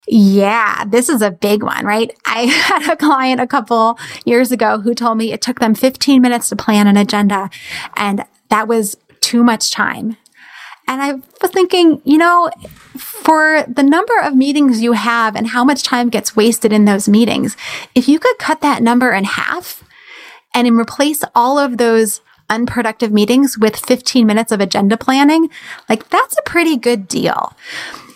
[0.10, 2.12] Yeah, this is a big one, right?
[2.26, 6.22] I had a client a couple years ago who told me it took them 15
[6.22, 7.50] minutes to plan an agenda
[7.96, 10.18] and that was too much time.
[10.90, 12.50] And I was thinking, you know,
[12.98, 17.08] for the number of meetings you have and how much time gets wasted in those
[17.08, 17.56] meetings,
[17.96, 19.82] if you could cut that number in half
[20.54, 25.50] and replace all of those unproductive meetings with 15 minutes of agenda planning,
[25.88, 27.54] like that's a pretty good deal.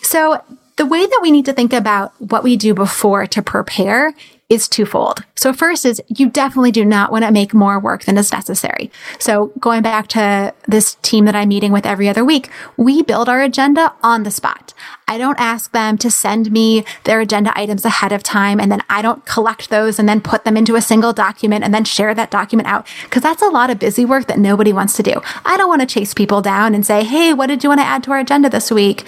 [0.02, 0.44] So
[0.76, 4.14] the way that we need to think about what we do before to prepare
[4.54, 5.24] is twofold.
[5.36, 8.92] So first is you definitely do not want to make more work than is necessary.
[9.20, 13.28] So going back to this team that I'm meeting with every other week, we build
[13.28, 14.74] our agenda on the spot.
[15.08, 18.82] I don't ask them to send me their agenda items ahead of time and then
[18.90, 22.14] I don't collect those and then put them into a single document and then share
[22.14, 25.14] that document out because that's a lot of busy work that nobody wants to do.
[25.46, 27.86] I don't want to chase people down and say, Hey, what did you want to
[27.86, 29.04] add to our agenda this week?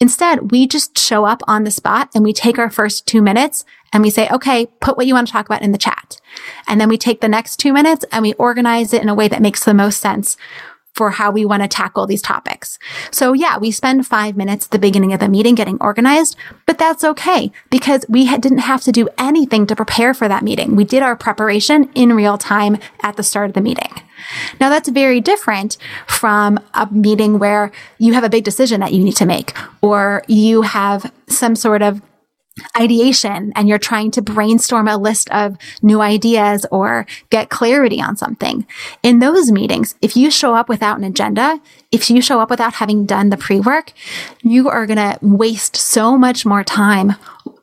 [0.00, 3.64] Instead, we just show up on the spot and we take our first two minutes
[3.92, 6.20] and we say, okay, put what you want to talk about in the chat.
[6.66, 9.28] And then we take the next two minutes and we organize it in a way
[9.28, 10.36] that makes the most sense
[10.98, 12.76] for how we want to tackle these topics.
[13.12, 16.76] So yeah, we spend five minutes at the beginning of the meeting getting organized, but
[16.76, 20.74] that's okay because we didn't have to do anything to prepare for that meeting.
[20.74, 23.92] We did our preparation in real time at the start of the meeting.
[24.58, 29.04] Now that's very different from a meeting where you have a big decision that you
[29.04, 32.02] need to make or you have some sort of
[32.78, 38.16] ideation and you're trying to brainstorm a list of new ideas or get clarity on
[38.16, 38.66] something.
[39.02, 42.74] In those meetings, if you show up without an agenda, if you show up without
[42.74, 43.92] having done the pre-work,
[44.42, 47.14] you are going to waste so much more time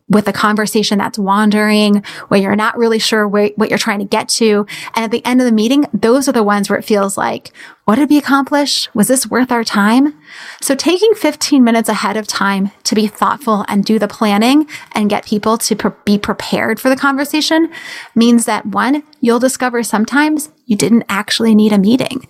[0.08, 4.06] with a conversation that's wandering, where you're not really sure where, what you're trying to
[4.06, 4.66] get to.
[4.94, 7.52] And at the end of the meeting, those are the ones where it feels like,
[7.86, 8.90] What did we accomplish?
[8.96, 10.20] Was this worth our time?
[10.60, 15.08] So taking 15 minutes ahead of time to be thoughtful and do the planning and
[15.08, 17.72] get people to pre- be prepared for the conversation
[18.16, 22.28] means that one, you'll discover sometimes you didn't actually need a meeting.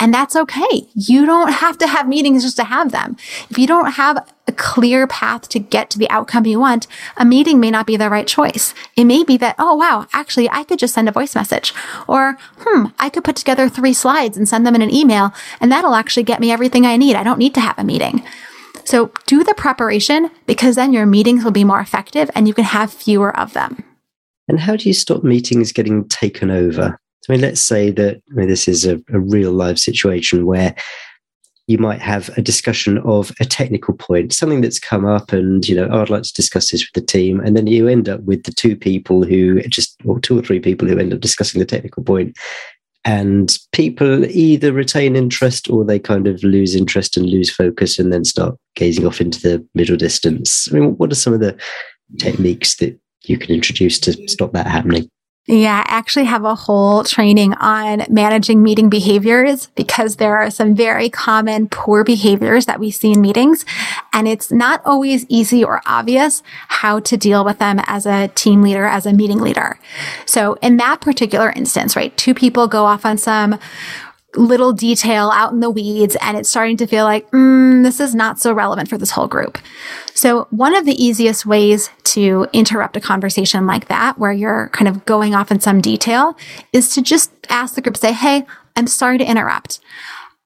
[0.00, 0.88] And that's okay.
[0.94, 3.16] You don't have to have meetings just to have them.
[3.48, 7.24] If you don't have a clear path to get to the outcome you want, a
[7.24, 8.74] meeting may not be the right choice.
[8.96, 11.74] It may be that, oh, wow, actually, I could just send a voice message.
[12.06, 15.70] Or, hmm, I could put together three slides and send them in an email, and
[15.70, 17.16] that'll actually get me everything I need.
[17.16, 18.22] I don't need to have a meeting.
[18.84, 22.64] So do the preparation because then your meetings will be more effective and you can
[22.64, 23.82] have fewer of them.
[24.48, 26.96] And how do you stop meetings getting taken over?
[27.28, 30.74] I mean, let's say that I mean, this is a, a real life situation where
[31.66, 35.74] you might have a discussion of a technical point, something that's come up, and you
[35.74, 38.20] know, oh, I'd like to discuss this with the team, and then you end up
[38.20, 41.58] with the two people who just, or two or three people who end up discussing
[41.58, 42.36] the technical point,
[43.06, 48.12] and people either retain interest or they kind of lose interest and lose focus, and
[48.12, 50.68] then start gazing off into the middle distance.
[50.70, 51.56] I mean, what are some of the
[52.18, 55.08] techniques that you can introduce to stop that happening?
[55.48, 60.74] Yeah, I actually have a whole training on managing meeting behaviors because there are some
[60.74, 63.64] very common poor behaviors that we see in meetings.
[64.12, 68.60] And it's not always easy or obvious how to deal with them as a team
[68.62, 69.78] leader, as a meeting leader.
[70.24, 73.56] So in that particular instance, right, two people go off on some
[74.36, 78.14] little detail out in the weeds and it's starting to feel like, mm, this is
[78.14, 79.58] not so relevant for this whole group.
[80.14, 84.88] So one of the easiest ways to interrupt a conversation like that, where you're kind
[84.88, 86.36] of going off in some detail
[86.72, 88.46] is to just ask the group, say, Hey,
[88.76, 89.80] I'm sorry to interrupt.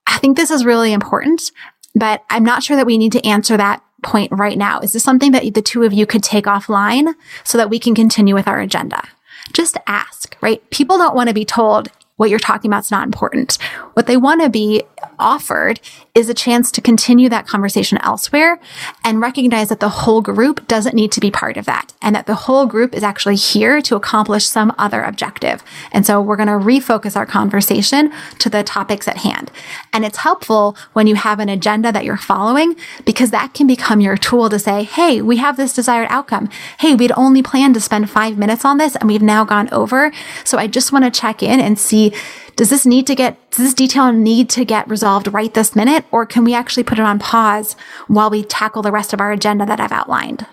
[0.07, 1.53] I think this is really important,
[1.95, 4.81] but I'm not sure that we need to answer that point right now.
[4.81, 7.95] Is this something that the two of you could take offline so that we can
[7.95, 9.07] continue with our agenda?
[9.53, 10.69] Just ask, right?
[10.71, 11.89] People don't want to be told,
[12.21, 13.57] what you're talking about is not important.
[13.95, 14.83] What they want to be
[15.19, 15.81] offered
[16.15, 18.61] is a chance to continue that conversation elsewhere
[19.03, 22.27] and recognize that the whole group doesn't need to be part of that and that
[22.27, 25.63] the whole group is actually here to accomplish some other objective.
[25.93, 29.51] And so we're going to refocus our conversation to the topics at hand.
[29.91, 34.03] And it's helpful when you have an agenda that you're following because that can become
[34.03, 36.51] your tool to say, Hey, we have this desired outcome.
[36.81, 40.13] Hey, we'd only planned to spend five minutes on this and we've now gone over.
[40.45, 42.10] So I just want to check in and see
[42.57, 46.05] does this need to get, does this detail need to get resolved right this minute?
[46.11, 47.75] Or can we actually put it on pause
[48.09, 50.47] while we tackle the rest of our agenda that I've outlined?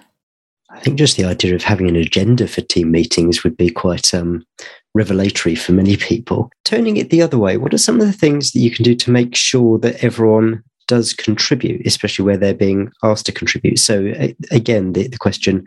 [0.70, 4.14] I think just the idea of having an agenda for team meetings would be quite
[4.14, 4.46] um,
[4.94, 6.52] revelatory for many people.
[6.66, 8.96] Turning it the other way, what are some of the things that you can do
[8.96, 13.80] to make sure that everyone does contribute, especially where they're being asked to contribute?
[13.80, 14.14] So,
[14.52, 15.66] again, the, the question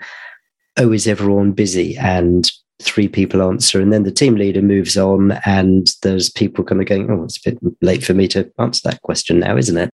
[0.76, 1.96] oh, is everyone busy?
[1.96, 6.80] And three people answer, and then the team leader moves on, and there's people kind
[6.80, 9.76] of going, "Oh, it's a bit late for me to answer that question now, isn't
[9.76, 9.90] it?"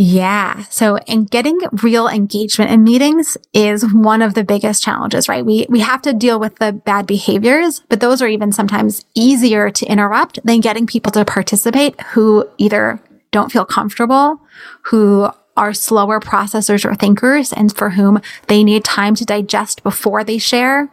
[0.00, 0.62] Yeah.
[0.70, 5.44] So, and getting real engagement in meetings is one of the biggest challenges, right?
[5.44, 9.70] We, we have to deal with the bad behaviors, but those are even sometimes easier
[9.70, 13.00] to interrupt than getting people to participate who either
[13.32, 14.40] don't feel comfortable,
[14.82, 20.22] who are slower processors or thinkers, and for whom they need time to digest before
[20.22, 20.88] they share,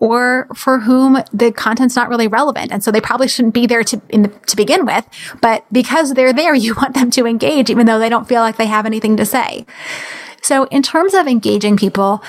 [0.00, 2.72] or for whom the content's not really relevant.
[2.72, 5.06] And so they probably shouldn't be there to, the, to begin with.
[5.42, 8.56] But because they're there, you want them to engage, even though they don't feel like
[8.56, 9.66] they have anything to say.
[10.42, 12.22] So in terms of engaging people,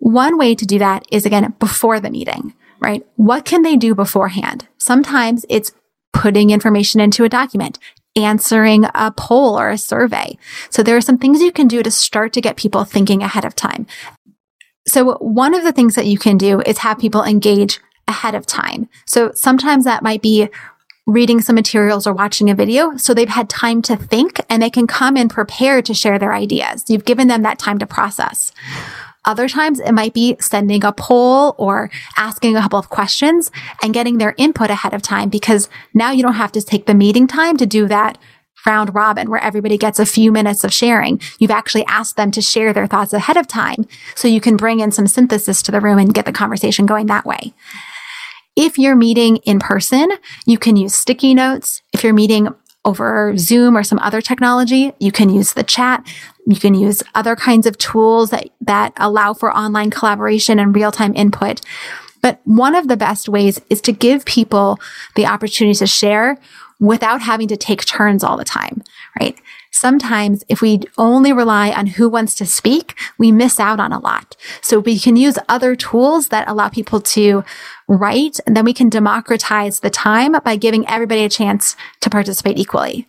[0.00, 3.06] one way to do that is again, before the meeting, right?
[3.16, 4.68] What can they do beforehand?
[4.78, 5.72] Sometimes it's
[6.12, 7.78] putting information into a document,
[8.16, 10.36] answering a poll or a survey.
[10.70, 13.44] So there are some things you can do to start to get people thinking ahead
[13.44, 13.86] of time.
[14.88, 18.46] So one of the things that you can do is have people engage ahead of
[18.46, 18.88] time.
[19.06, 20.48] So sometimes that might be
[21.06, 22.96] reading some materials or watching a video.
[22.96, 26.34] So they've had time to think and they can come in prepared to share their
[26.34, 26.84] ideas.
[26.88, 28.52] You've given them that time to process.
[29.24, 33.50] Other times it might be sending a poll or asking a couple of questions
[33.82, 36.94] and getting their input ahead of time because now you don't have to take the
[36.94, 38.16] meeting time to do that
[38.68, 41.20] round robin where everybody gets a few minutes of sharing.
[41.38, 44.80] You've actually asked them to share their thoughts ahead of time so you can bring
[44.80, 47.54] in some synthesis to the room and get the conversation going that way.
[48.54, 50.10] If you're meeting in person,
[50.44, 51.80] you can use sticky notes.
[51.92, 52.48] If you're meeting
[52.84, 56.06] over Zoom or some other technology, you can use the chat.
[56.46, 60.92] You can use other kinds of tools that, that allow for online collaboration and real
[60.92, 61.60] time input.
[62.20, 64.78] But one of the best ways is to give people
[65.14, 66.36] the opportunity to share
[66.80, 68.82] without having to take turns all the time,
[69.20, 69.36] right?
[69.70, 73.98] Sometimes if we only rely on who wants to speak, we miss out on a
[73.98, 74.36] lot.
[74.62, 77.44] So we can use other tools that allow people to
[77.86, 82.58] write and then we can democratize the time by giving everybody a chance to participate
[82.58, 83.06] equally.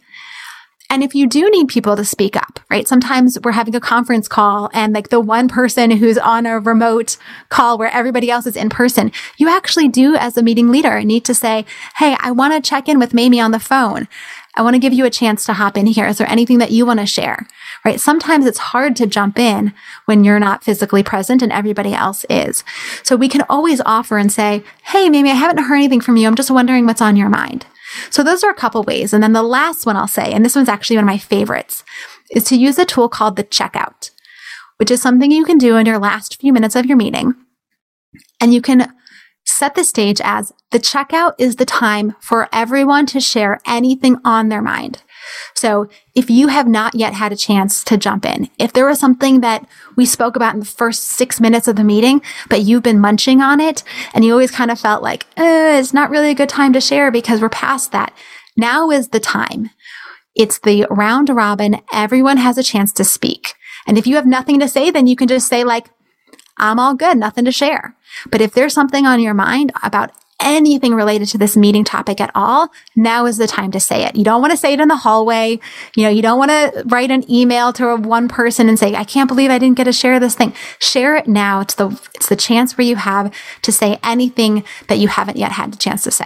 [0.92, 2.88] And if you do need people to speak up, right?
[2.88, 7.16] Sometimes we're having a conference call and like the one person who's on a remote
[7.50, 11.26] call where everybody else is in person, you actually do as a meeting leader need
[11.26, 11.64] to say,
[11.98, 14.08] Hey, I want to check in with Mamie on the phone.
[14.56, 16.08] I want to give you a chance to hop in here.
[16.08, 17.46] Is there anything that you want to share?
[17.86, 18.00] Right?
[18.00, 19.74] Sometimes it's hard to jump in
[20.06, 22.64] when you're not physically present and everybody else is.
[23.04, 26.28] So we can always offer and say, Hey, Mamie, I haven't heard anything from you.
[26.28, 27.68] I'm just wondering what's on your mind.
[28.10, 29.14] So those are a couple ways.
[29.14, 31.84] And then the last one I'll say, and this one's actually one of my favorites,
[32.32, 34.12] is to use a tool called the checkout,
[34.78, 37.34] which is something you can do in your last few minutes of your meeting.
[38.40, 38.94] And you can
[39.46, 44.50] set the stage as the checkout is the time for everyone to share anything on
[44.50, 45.02] their mind.
[45.54, 49.00] So if you have not yet had a chance to jump in, if there was
[49.00, 52.84] something that we spoke about in the first six minutes of the meeting, but you've
[52.84, 56.32] been munching on it and you always kind of felt like, eh, it's not really
[56.32, 58.14] a good time to share because we're past that.
[58.56, 59.70] Now is the time.
[60.36, 61.82] It's the round robin.
[61.92, 63.56] Everyone has a chance to speak.
[63.88, 65.90] And if you have nothing to say, then you can just say like,
[66.58, 67.96] I'm all good, nothing to share.
[68.30, 72.32] But if there's something on your mind about anything related to this meeting topic at
[72.36, 74.16] all, now is the time to say it.
[74.16, 75.60] You don't want to say it in the hallway.
[75.96, 79.04] You know, you don't want to write an email to one person and say, I
[79.04, 80.54] can't believe I didn't get to share this thing.
[80.80, 81.62] Share it now.
[81.62, 85.52] It's the, it's the chance where you have to say anything that you haven't yet
[85.52, 86.26] had the chance to say.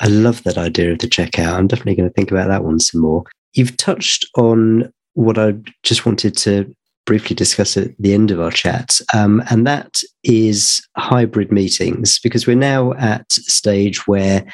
[0.00, 1.52] I love that idea of the checkout.
[1.52, 3.24] I'm definitely going to think about that one some more.
[3.52, 6.72] You've touched on what I just wanted to
[7.10, 12.46] briefly discuss at the end of our chat, um, and that is hybrid meetings, because
[12.46, 14.46] we're now at a stage where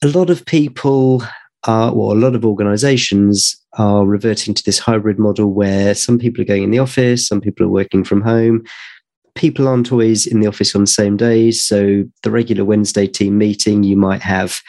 [0.00, 1.20] a lot of people
[1.66, 6.40] are, well, a lot of organizations are reverting to this hybrid model where some people
[6.40, 8.62] are going in the office, some people are working from home.
[9.34, 11.64] People aren't always in the office on the same days.
[11.64, 14.60] So, the regular Wednesday team meeting, you might have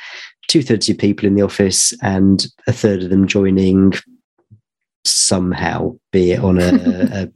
[0.47, 3.93] two thirds of people in the office and a third of them joining
[5.05, 6.67] somehow, be it on a,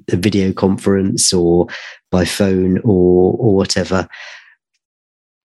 [0.10, 1.68] a, a video conference or
[2.12, 4.08] by phone or or whatever.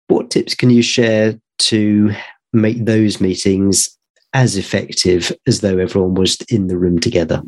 [0.07, 2.12] What tips can you share to
[2.53, 3.97] make those meetings
[4.34, 7.41] as effective as though everyone was in the room together?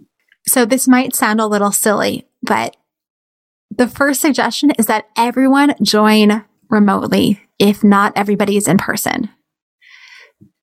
[0.48, 2.76] So this might sound a little silly, but
[3.70, 9.30] the first suggestion is that everyone join remotely if not everybody is in person.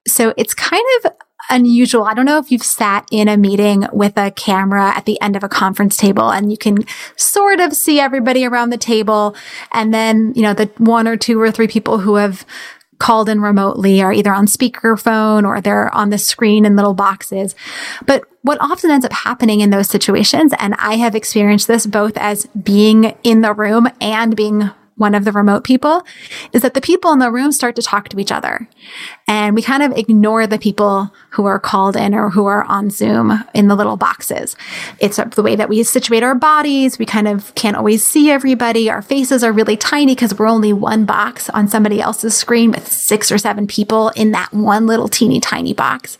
[0.07, 1.13] So it's kind of
[1.51, 2.05] unusual.
[2.05, 5.37] I don't know if you've sat in a meeting with a camera at the end
[5.37, 6.79] of a conference table and you can
[7.17, 9.35] sort of see everybody around the table.
[9.73, 12.47] And then, you know, the one or two or three people who have
[12.99, 17.57] called in remotely are either on speakerphone or they're on the screen in little boxes.
[18.07, 22.17] But what often ends up happening in those situations, and I have experienced this both
[22.17, 24.71] as being in the room and being
[25.01, 26.03] one of the remote people
[26.53, 28.69] is that the people in the room start to talk to each other.
[29.27, 32.91] And we kind of ignore the people who are called in or who are on
[32.91, 34.57] Zoom in the little boxes.
[34.99, 36.99] It's the way that we situate our bodies.
[36.99, 38.91] We kind of can't always see everybody.
[38.91, 42.87] Our faces are really tiny because we're only one box on somebody else's screen with
[42.87, 46.19] six or seven people in that one little teeny tiny box.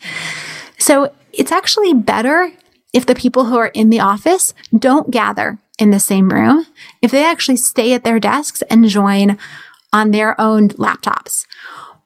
[0.79, 2.51] So it's actually better
[2.93, 6.67] if the people who are in the office don't gather in the same room,
[7.03, 9.39] if they actually stay at their desks and join
[9.93, 11.47] on their own laptops.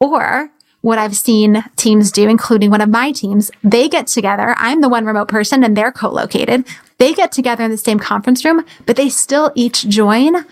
[0.01, 0.51] Or
[0.81, 4.55] what I've seen teams do, including one of my teams, they get together.
[4.59, 6.66] I'm the one remote person and they're co-located.
[6.99, 10.45] They get together in the same conference room, but they still each join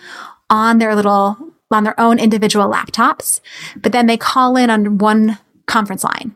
[0.50, 1.36] on their little,
[1.70, 3.40] on their own individual laptops.
[3.76, 6.34] But then they call in on one conference line.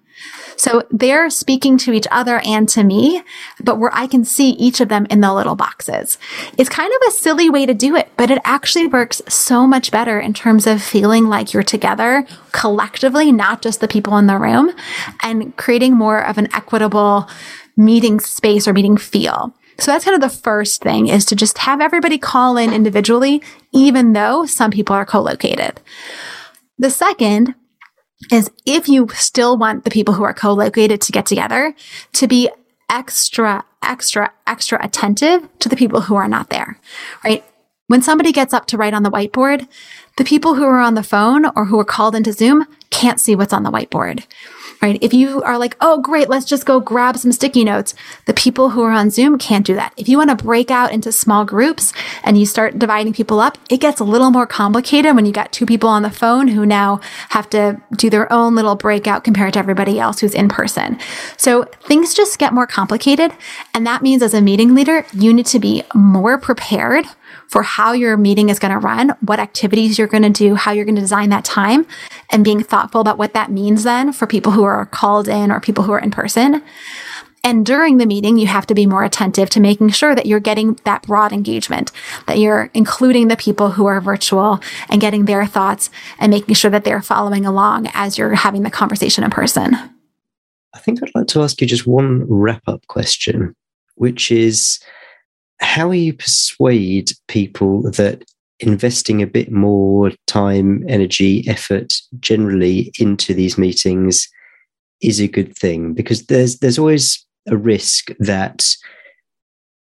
[0.57, 3.23] So they're speaking to each other and to me,
[3.63, 6.19] but where I can see each of them in the little boxes.
[6.57, 9.91] It's kind of a silly way to do it, but it actually works so much
[9.91, 14.39] better in terms of feeling like you're together collectively, not just the people in the
[14.39, 14.73] room
[15.23, 17.29] and creating more of an equitable
[17.77, 19.55] meeting space or meeting feel.
[19.79, 23.43] So that's kind of the first thing is to just have everybody call in individually,
[23.73, 25.81] even though some people are co-located.
[26.79, 27.55] The second
[28.31, 31.75] is if you still want the people who are co-located to get together
[32.15, 32.51] to be
[32.91, 36.79] extra, extra, extra attentive to the people who are not there,
[37.25, 37.45] right?
[37.89, 39.69] When somebody gets up to write on the whiteboard,
[40.17, 43.37] the people who are on the phone or who are called into Zoom can't see
[43.37, 44.25] what's on the whiteboard
[44.83, 44.99] right?
[45.01, 47.95] If you are like, oh, great, let's just go grab some sticky notes,
[48.27, 49.93] the people who are on Zoom can't do that.
[49.97, 53.59] If you want to break out into small groups and you start dividing people up,
[53.71, 56.67] it gets a little more complicated when you got two people on the phone who
[56.67, 57.01] now
[57.31, 60.99] have to do their own little breakout compared to everybody else who's in person.
[61.37, 63.33] So things just get more complicated.
[63.75, 67.07] And that means as a meeting leader, you need to be more prepared
[67.49, 70.73] for how your meeting is going to run, what activities you're going to do, how
[70.73, 71.87] you're going to design that time,
[72.31, 75.61] and being thoughtful about what that means then for people who are called in or
[75.61, 76.63] people who are in person.
[77.45, 80.41] And during the meeting, you have to be more attentive to making sure that you're
[80.41, 81.93] getting that broad engagement,
[82.27, 85.89] that you're including the people who are virtual and getting their thoughts
[86.19, 89.77] and making sure that they're following along as you're having the conversation in person.
[90.75, 93.55] I think I'd like to ask you just one wrap up question,
[93.95, 94.81] which is
[95.61, 98.25] how you persuade people that
[98.61, 104.29] investing a bit more time, energy, effort generally into these meetings
[105.01, 105.93] is a good thing?
[105.95, 108.67] Because there's there's always a risk that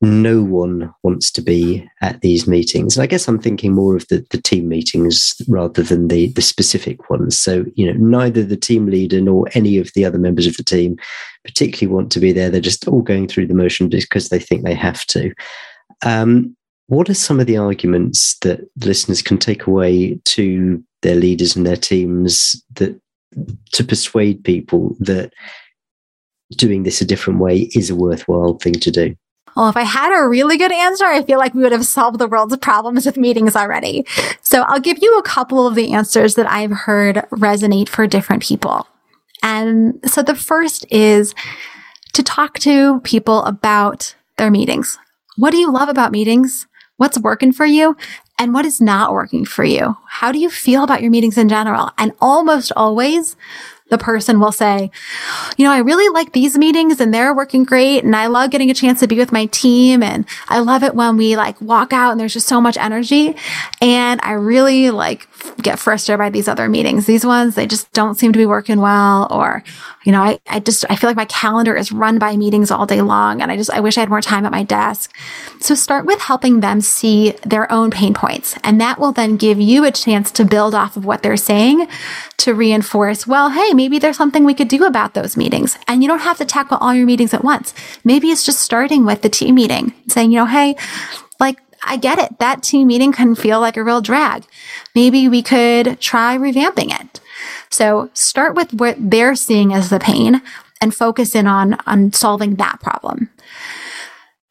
[0.05, 2.96] no one wants to be at these meetings.
[2.96, 6.42] And I guess I'm thinking more of the, the team meetings rather than the, the
[6.42, 7.38] specific ones.
[7.38, 10.64] So, you know, neither the team leader nor any of the other members of the
[10.64, 10.96] team
[11.44, 12.50] particularly want to be there.
[12.50, 15.32] They're just all going through the motion because they think they have to.
[16.05, 21.57] Um, what are some of the arguments that listeners can take away to their leaders
[21.57, 23.00] and their teams that
[23.72, 25.32] to persuade people that
[26.57, 29.16] doing this a different way is a worthwhile thing to do?
[29.57, 32.18] Well, if I had a really good answer, I feel like we would have solved
[32.18, 34.05] the world's problems with meetings already.
[34.42, 38.42] So I'll give you a couple of the answers that I've heard resonate for different
[38.42, 38.88] people.
[39.42, 41.34] And so the first is
[42.14, 44.98] to talk to people about their meetings.
[45.36, 46.66] What do you love about meetings?
[46.96, 47.96] What's working for you?
[48.38, 49.96] And what is not working for you?
[50.09, 51.90] How do you feel about your meetings in general?
[51.98, 53.36] And almost always
[53.95, 54.90] the person will say,
[55.57, 58.03] you know, I really like these meetings and they're working great.
[58.03, 60.03] And I love getting a chance to be with my team.
[60.03, 63.36] And I love it when we like walk out and there's just so much energy.
[63.80, 65.28] And I really like
[65.62, 67.07] get frustrated by these other meetings.
[67.07, 69.28] These ones, they just don't seem to be working well.
[69.30, 69.62] Or,
[70.05, 72.86] you know, I, I just, I feel like my calendar is run by meetings all
[72.86, 73.40] day long.
[73.40, 75.14] And I just, I wish I had more time at my desk.
[75.61, 78.57] So start with helping them see their own pain points.
[78.64, 81.86] And that will then give you a chance to build off of what they're saying
[82.38, 85.78] to reinforce, well, hey, maybe there's something we could do about those meetings.
[85.87, 87.74] And you don't have to tackle all your meetings at once.
[88.05, 90.76] Maybe it's just starting with the team meeting, saying, you know, hey,
[91.39, 92.39] like, I get it.
[92.39, 94.45] That team meeting can feel like a real drag.
[94.95, 97.20] Maybe we could try revamping it.
[97.70, 100.41] So start with what they're seeing as the pain
[100.80, 103.30] and focus in on, on solving that problem.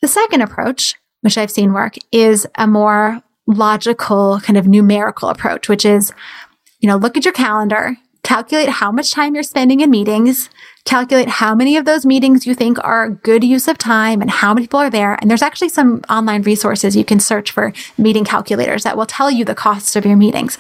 [0.02, 5.70] The second approach, which I've seen work, is a more logical kind of numerical approach,
[5.70, 6.14] which is,
[6.80, 10.50] you know, look at your calendar, calculate how much time you're spending in meetings,
[10.86, 14.54] calculate how many of those meetings you think are good use of time and how
[14.54, 15.16] many people are there.
[15.22, 19.30] And there's actually some online resources you can search for meeting calculators that will tell
[19.30, 20.58] you the cost of your meetings.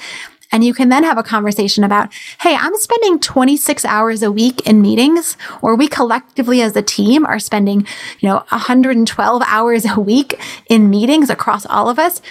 [0.51, 4.67] And you can then have a conversation about, Hey, I'm spending 26 hours a week
[4.67, 7.87] in meetings, or we collectively as a team are spending,
[8.19, 10.39] you know, 112 hours a week
[10.69, 12.21] in meetings across all of us.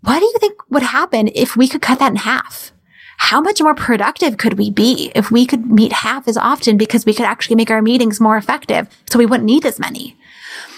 [0.00, 2.72] What do you think would happen if we could cut that in half?
[3.20, 7.04] How much more productive could we be if we could meet half as often because
[7.04, 10.16] we could actually make our meetings more effective so we wouldn't need as many?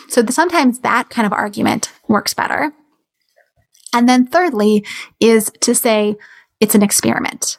[0.08, 2.72] So sometimes that kind of argument works better.
[3.94, 4.84] And then thirdly
[5.20, 6.16] is to say
[6.58, 7.58] it's an experiment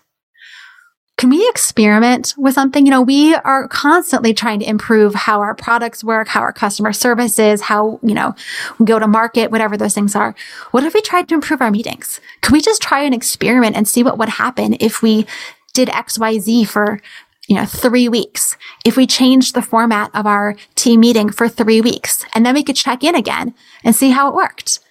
[1.24, 2.86] can we experiment with something?
[2.86, 6.92] You know, we are constantly trying to improve how our products work, how our customer
[6.92, 8.36] service is, how, you know,
[8.78, 10.36] we go to market, whatever those things are.
[10.72, 12.20] What if we tried to improve our meetings?
[12.42, 15.26] Could we just try an experiment and see what would happen if we
[15.74, 17.00] did XYZ for,
[17.48, 18.58] you know, three weeks?
[18.84, 22.66] If we changed the format of our team meeting for three weeks and then we
[22.66, 24.82] could check in again and see how it worked.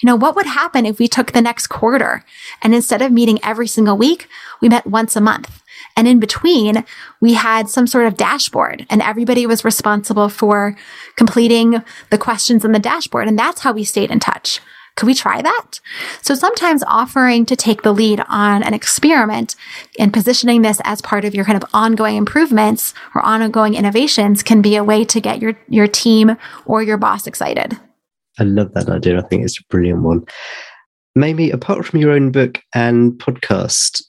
[0.00, 2.24] You know, what would happen if we took the next quarter
[2.62, 4.26] and instead of meeting every single week,
[4.62, 5.61] we met once a month?
[5.96, 6.84] And in between,
[7.20, 10.76] we had some sort of dashboard and everybody was responsible for
[11.16, 13.28] completing the questions in the dashboard.
[13.28, 14.60] And that's how we stayed in touch.
[14.94, 15.80] Could we try that?
[16.20, 19.56] So sometimes offering to take the lead on an experiment
[19.98, 24.60] and positioning this as part of your kind of ongoing improvements or ongoing innovations can
[24.60, 26.36] be a way to get your, your team
[26.66, 27.78] or your boss excited.
[28.38, 29.18] I love that idea.
[29.18, 30.24] I think it's a brilliant one.
[31.14, 34.02] Maybe apart from your own book and podcast,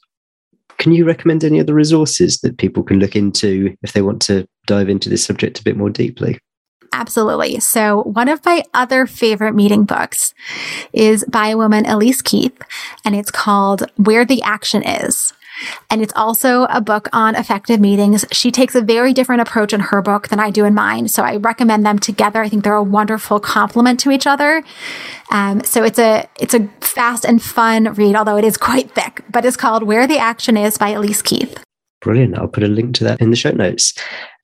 [0.77, 4.47] can you recommend any other resources that people can look into if they want to
[4.65, 6.39] dive into this subject a bit more deeply?
[6.93, 7.59] Absolutely.
[7.59, 10.33] So one of my other favorite meeting books
[10.93, 12.57] is by a woman, Elise Keith,
[13.03, 15.33] and it's called Where the Action Is.
[15.89, 18.25] And it's also a book on effective meetings.
[18.31, 21.07] She takes a very different approach in her book than I do in mine.
[21.07, 22.41] So I recommend them together.
[22.41, 24.63] I think they're a wonderful complement to each other.
[25.31, 29.23] Um, so it's a, it's a fast and fun read, although it is quite thick,
[29.29, 31.63] but it's called Where the Action Is by Elise Keith.
[32.01, 32.37] Brilliant.
[32.37, 33.93] I'll put a link to that in the show notes.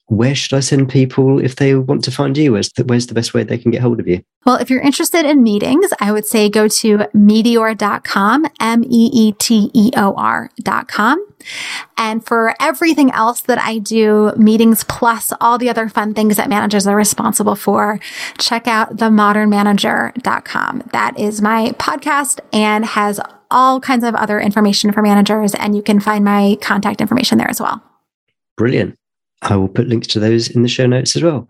[0.10, 2.53] Where should I send people if they want to find you?
[2.53, 4.24] Where's the, where's the best way they can get hold of you?
[4.45, 9.36] Well, if you're interested in meetings, I would say go to meeteor.com, M-E-E-T-E-O-R.com.
[11.97, 16.49] And for everything else that I do, meetings plus all the other fun things that
[16.49, 17.99] managers are responsible for,
[18.39, 20.89] check out themodernmanager.com.
[20.91, 23.20] That is my podcast and has
[23.51, 25.53] all kinds of other information for managers.
[25.53, 27.84] And you can find my contact information there as well.
[28.57, 28.98] Brilliant.
[29.41, 31.47] I will put links to those in the show notes as well.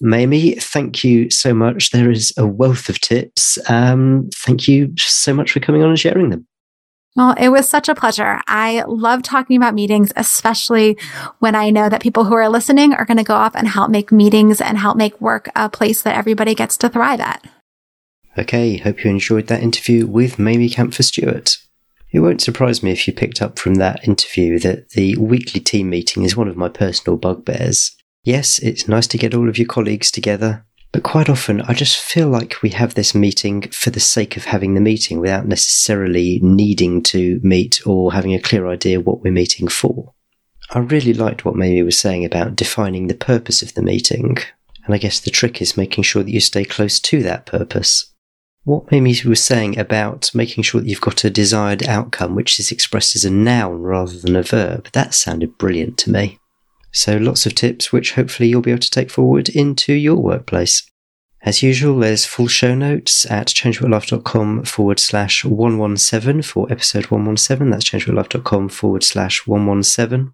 [0.00, 1.90] Mamie, thank you so much.
[1.90, 3.58] There is a wealth of tips.
[3.70, 6.46] Um, thank you so much for coming on and sharing them.
[7.16, 8.40] Well, it was such a pleasure.
[8.48, 10.98] I love talking about meetings, especially
[11.38, 13.88] when I know that people who are listening are going to go off and help
[13.88, 17.44] make meetings and help make work a place that everybody gets to thrive at.
[18.36, 21.56] Okay, hope you enjoyed that interview with Mamie Kanfer Stewart.
[22.14, 25.90] It won't surprise me if you picked up from that interview that the weekly team
[25.90, 27.90] meeting is one of my personal bugbears.
[28.22, 31.98] Yes, it's nice to get all of your colleagues together, but quite often I just
[31.98, 36.38] feel like we have this meeting for the sake of having the meeting without necessarily
[36.40, 40.14] needing to meet or having a clear idea what we're meeting for.
[40.70, 44.36] I really liked what Mamie was saying about defining the purpose of the meeting,
[44.84, 48.13] and I guess the trick is making sure that you stay close to that purpose
[48.64, 52.72] what Mimi was saying about making sure that you've got a desired outcome, which is
[52.72, 56.38] expressed as a noun rather than a verb, that sounded brilliant to me.
[56.90, 60.88] So lots of tips which hopefully you'll be able to take forward into your workplace.
[61.42, 67.68] As usual, there's full show notes at changewithlife.com forward slash 117 for episode 117.
[67.68, 70.32] That's changewithlife.com forward slash 117.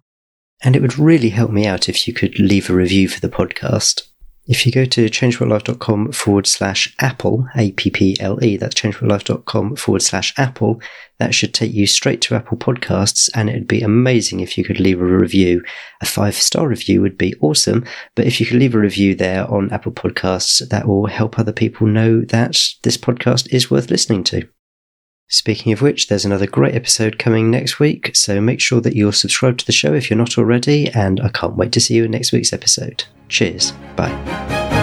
[0.63, 3.27] And it would really help me out if you could leave a review for the
[3.27, 4.03] podcast.
[4.47, 10.81] If you go to changewithlife.com forward slash Apple, A-P-P-L-E, that's changewithlife.com forward slash Apple,
[11.19, 14.79] that should take you straight to Apple Podcasts, and it'd be amazing if you could
[14.79, 15.63] leave a review.
[16.01, 17.85] A five star review would be awesome,
[18.15, 21.53] but if you could leave a review there on Apple Podcasts, that will help other
[21.53, 24.47] people know that this podcast is worth listening to.
[25.31, 29.13] Speaking of which, there's another great episode coming next week, so make sure that you're
[29.13, 32.03] subscribed to the show if you're not already, and I can't wait to see you
[32.03, 33.05] in next week's episode.
[33.29, 33.71] Cheers.
[33.95, 34.80] Bye.